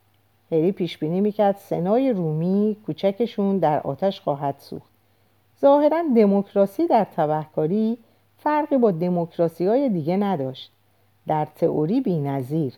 هری 0.52 0.72
پیش 0.72 0.98
بینی 0.98 1.22
می‌کرد 1.22 1.56
سنای 1.56 2.14
رومی 2.14 2.78
کوچکشون 2.86 3.58
در 3.58 3.80
آتش 3.80 4.22
خواهد 4.22 4.56
سوخت. 4.58 4.92
ظاهرا 5.62 6.04
دموکراسی 6.16 6.88
در 6.88 7.04
تبهکاری 7.04 7.98
فرقی 8.38 8.78
با 8.78 8.92
دموکراسی 8.92 9.66
های 9.66 9.90
دیگه 9.90 10.18
نداشت. 10.18 10.72
در 11.28 11.46
تئوری 11.46 12.02
بی 12.02 12.72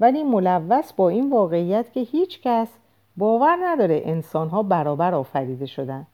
ولی 0.00 0.22
ملوث 0.22 0.92
با 0.92 1.08
این 1.08 1.30
واقعیت 1.30 1.92
که 1.92 2.00
هیچ 2.00 2.40
کس 2.42 2.68
باور 3.16 3.58
نداره 3.62 4.02
انسانها 4.04 4.62
برابر 4.62 5.14
آفریده 5.14 5.66
شدن. 5.66 6.06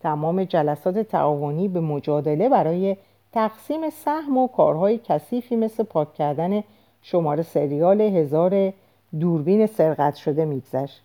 تمام 0.00 0.44
جلسات 0.44 0.98
تعاونی 0.98 1.68
به 1.68 1.80
مجادله 1.80 2.48
برای 2.48 2.96
تقسیم 3.32 3.90
سهم 3.90 4.38
و 4.38 4.48
کارهای 4.48 5.00
کثیفی 5.04 5.56
مثل 5.56 5.82
پاک 5.82 6.14
کردن 6.14 6.62
شماره 7.02 7.42
سریال 7.42 8.00
هزار 8.00 8.72
دوربین 9.20 9.66
سرقت 9.66 10.14
شده 10.14 10.44
میگذشت. 10.44 11.02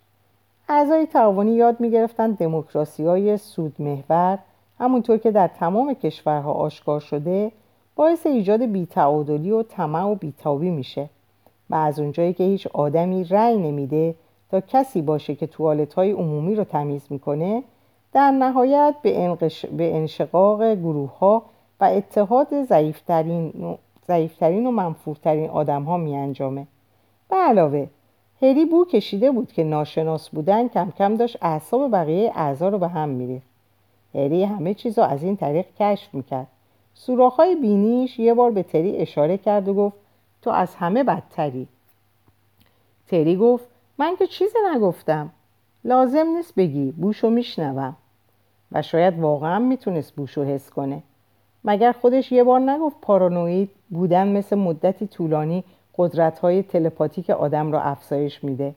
اعضای 0.68 1.06
تعاونی 1.06 1.52
یاد 1.52 1.80
می‌گرفتن 1.80 2.30
دموکراسی 2.30 3.04
های 3.04 3.36
سودمحور 3.36 4.38
همونطور 4.78 5.18
که 5.18 5.30
در 5.30 5.48
تمام 5.48 5.94
کشورها 5.94 6.52
آشکار 6.52 7.00
شده 7.00 7.52
باعث 7.96 8.26
ایجاد 8.26 8.62
بیتعادلی 8.62 9.50
و 9.50 9.62
طمع 9.62 10.04
و 10.04 10.14
بیتابی 10.14 10.70
میشه. 10.70 11.08
و 11.70 11.74
از 11.74 11.98
اونجایی 11.98 12.32
که 12.32 12.44
هیچ 12.44 12.66
آدمی 12.66 13.24
رأی 13.24 13.56
نمیده 13.56 14.14
تا 14.50 14.60
کسی 14.60 15.02
باشه 15.02 15.34
که 15.34 15.46
توالت 15.46 15.94
های 15.94 16.12
عمومی 16.12 16.54
رو 16.54 16.64
تمیز 16.64 17.06
می‌کنه 17.10 17.62
در 18.12 18.30
نهایت 18.30 18.94
به, 19.02 19.36
به 19.76 19.96
انشقاق 19.96 20.74
گروه 20.74 21.18
ها 21.18 21.42
و 21.80 21.84
اتحاد 21.84 22.62
ضعیفترین 22.62 23.76
ضعیفترین 24.08 24.66
و 24.66 24.70
منفورترین 24.70 25.50
آدم 25.50 25.82
ها 25.82 25.96
می 25.96 26.16
انجامه. 26.16 26.66
به 27.30 27.36
علاوه 27.36 27.88
هری 28.42 28.64
بو 28.64 28.84
کشیده 28.84 29.30
بود 29.30 29.52
که 29.52 29.64
ناشناس 29.64 30.28
بودن 30.28 30.68
کم 30.68 30.92
کم 30.98 31.14
داشت 31.14 31.38
اعصاب 31.42 31.92
بقیه 31.92 32.32
اعضا 32.34 32.68
رو 32.68 32.78
به 32.78 32.88
هم 32.88 33.08
میریخت. 33.08 33.46
هری 34.14 34.44
همه 34.44 34.74
چیز 34.74 34.98
رو 34.98 35.04
از 35.04 35.22
این 35.22 35.36
طریق 35.36 35.66
کشف 35.80 36.14
می‌کرد. 36.14 36.46
سوراخهای 36.94 37.54
بینیش 37.54 38.18
یه 38.18 38.34
بار 38.34 38.50
به 38.50 38.62
تری 38.62 38.96
اشاره 38.96 39.38
کرد 39.38 39.68
و 39.68 39.74
گفت 39.74 39.96
تو 40.42 40.50
از 40.50 40.74
همه 40.74 41.04
بدتری. 41.04 41.68
تری 43.08 43.36
گفت 43.36 43.64
من 43.98 44.16
که 44.16 44.26
چیزی 44.26 44.58
نگفتم. 44.74 45.30
لازم 45.84 46.26
نیست 46.26 46.54
بگی 46.54 46.92
بوشو 46.92 47.30
میشنوم. 47.30 47.96
و 48.72 48.82
شاید 48.82 49.18
واقعا 49.18 49.58
می‌تونست 49.58 50.12
بوشو 50.12 50.44
حس 50.44 50.70
کنه. 50.70 51.02
مگر 51.64 51.92
خودش 51.92 52.32
یه 52.32 52.44
بار 52.44 52.60
نگفت 52.60 52.96
پارانوید 53.02 53.70
بودن 53.90 54.28
مثل 54.28 54.56
مدتی 54.56 55.06
طولانی 55.06 55.64
قدرت 55.96 56.38
های 56.38 56.62
تلپاتیک 56.62 57.30
آدم 57.30 57.72
را 57.72 57.80
افزایش 57.80 58.44
میده؟ 58.44 58.74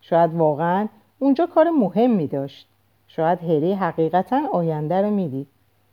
شاید 0.00 0.34
واقعا 0.34 0.88
اونجا 1.18 1.46
کار 1.46 1.70
مهمی 1.70 2.26
داشت. 2.26 2.68
شاید 3.08 3.38
هری 3.42 3.72
حقیقتا 3.72 4.40
آینده 4.52 5.02
رو 5.02 5.10
می‌دید. 5.10 5.46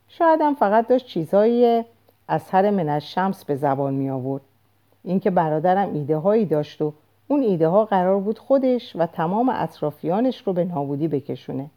شاید 0.08 0.42
هم 0.42 0.56
فقط 0.56 0.88
داشت 0.88 1.06
چیزهایی 1.06 1.84
از 2.28 2.50
هر 2.50 2.70
من 2.70 3.00
شمس 3.00 3.46
به 3.46 3.56
زبان 3.56 3.94
می 3.94 4.10
آورد 4.10 4.42
اینکه 5.04 5.30
برادرم 5.30 5.94
ایده 5.94 6.18
هایی 6.18 6.46
داشت 6.46 6.82
و 6.82 6.94
اون 7.28 7.42
ایده 7.42 7.68
ها 7.68 7.86
قرار 7.86 8.20
بود 8.20 8.40
خودش 8.40 8.96
و 8.96 9.06
تمام 9.06 9.50
اطرافیانش 9.50 10.48
رو 10.48 10.54
به 10.54 10.64
نابودی 10.64 11.08
بکشونه. 11.08 11.70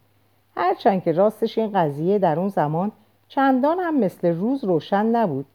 هرچند 0.56 1.02
که 1.02 1.12
راستش 1.12 1.58
این 1.58 1.72
قضیه 1.72 2.18
در 2.18 2.38
اون 2.38 2.48
زمان 2.48 2.92
چندان 3.28 3.78
هم 3.80 3.98
مثل 3.98 4.28
روز 4.28 4.64
روشن 4.64 5.06
نبود. 5.06 5.46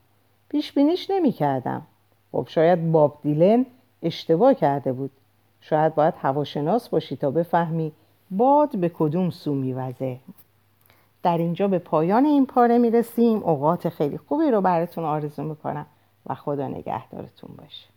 پیش 0.49 0.73
بینیش 0.73 1.09
نمی 1.09 1.31
کردم 1.31 1.81
خب 2.31 2.45
شاید 2.49 2.91
باب 2.91 3.19
دیلن 3.23 3.65
اشتباه 4.03 4.53
کرده 4.53 4.93
بود. 4.93 5.11
شاید 5.61 5.95
باید 5.95 6.13
هواشناس 6.21 6.89
باشی 6.89 7.15
تا 7.15 7.31
بفهمی 7.31 7.91
باد 8.31 8.77
به 8.77 8.89
کدوم 8.89 9.29
سو 9.29 9.53
میوزه. 9.53 10.17
در 11.23 11.37
اینجا 11.37 11.67
به 11.67 11.79
پایان 11.79 12.25
این 12.25 12.45
پاره 12.45 12.77
می‌رسیم. 12.77 13.43
اوقات 13.43 13.89
خیلی 13.89 14.17
خوبی 14.17 14.51
رو 14.51 14.61
براتون 14.61 15.05
آرزو 15.05 15.43
می‌کنم 15.43 15.85
و 16.25 16.35
خدا 16.35 16.67
نگهدارتون 16.67 17.49
باشه. 17.57 17.89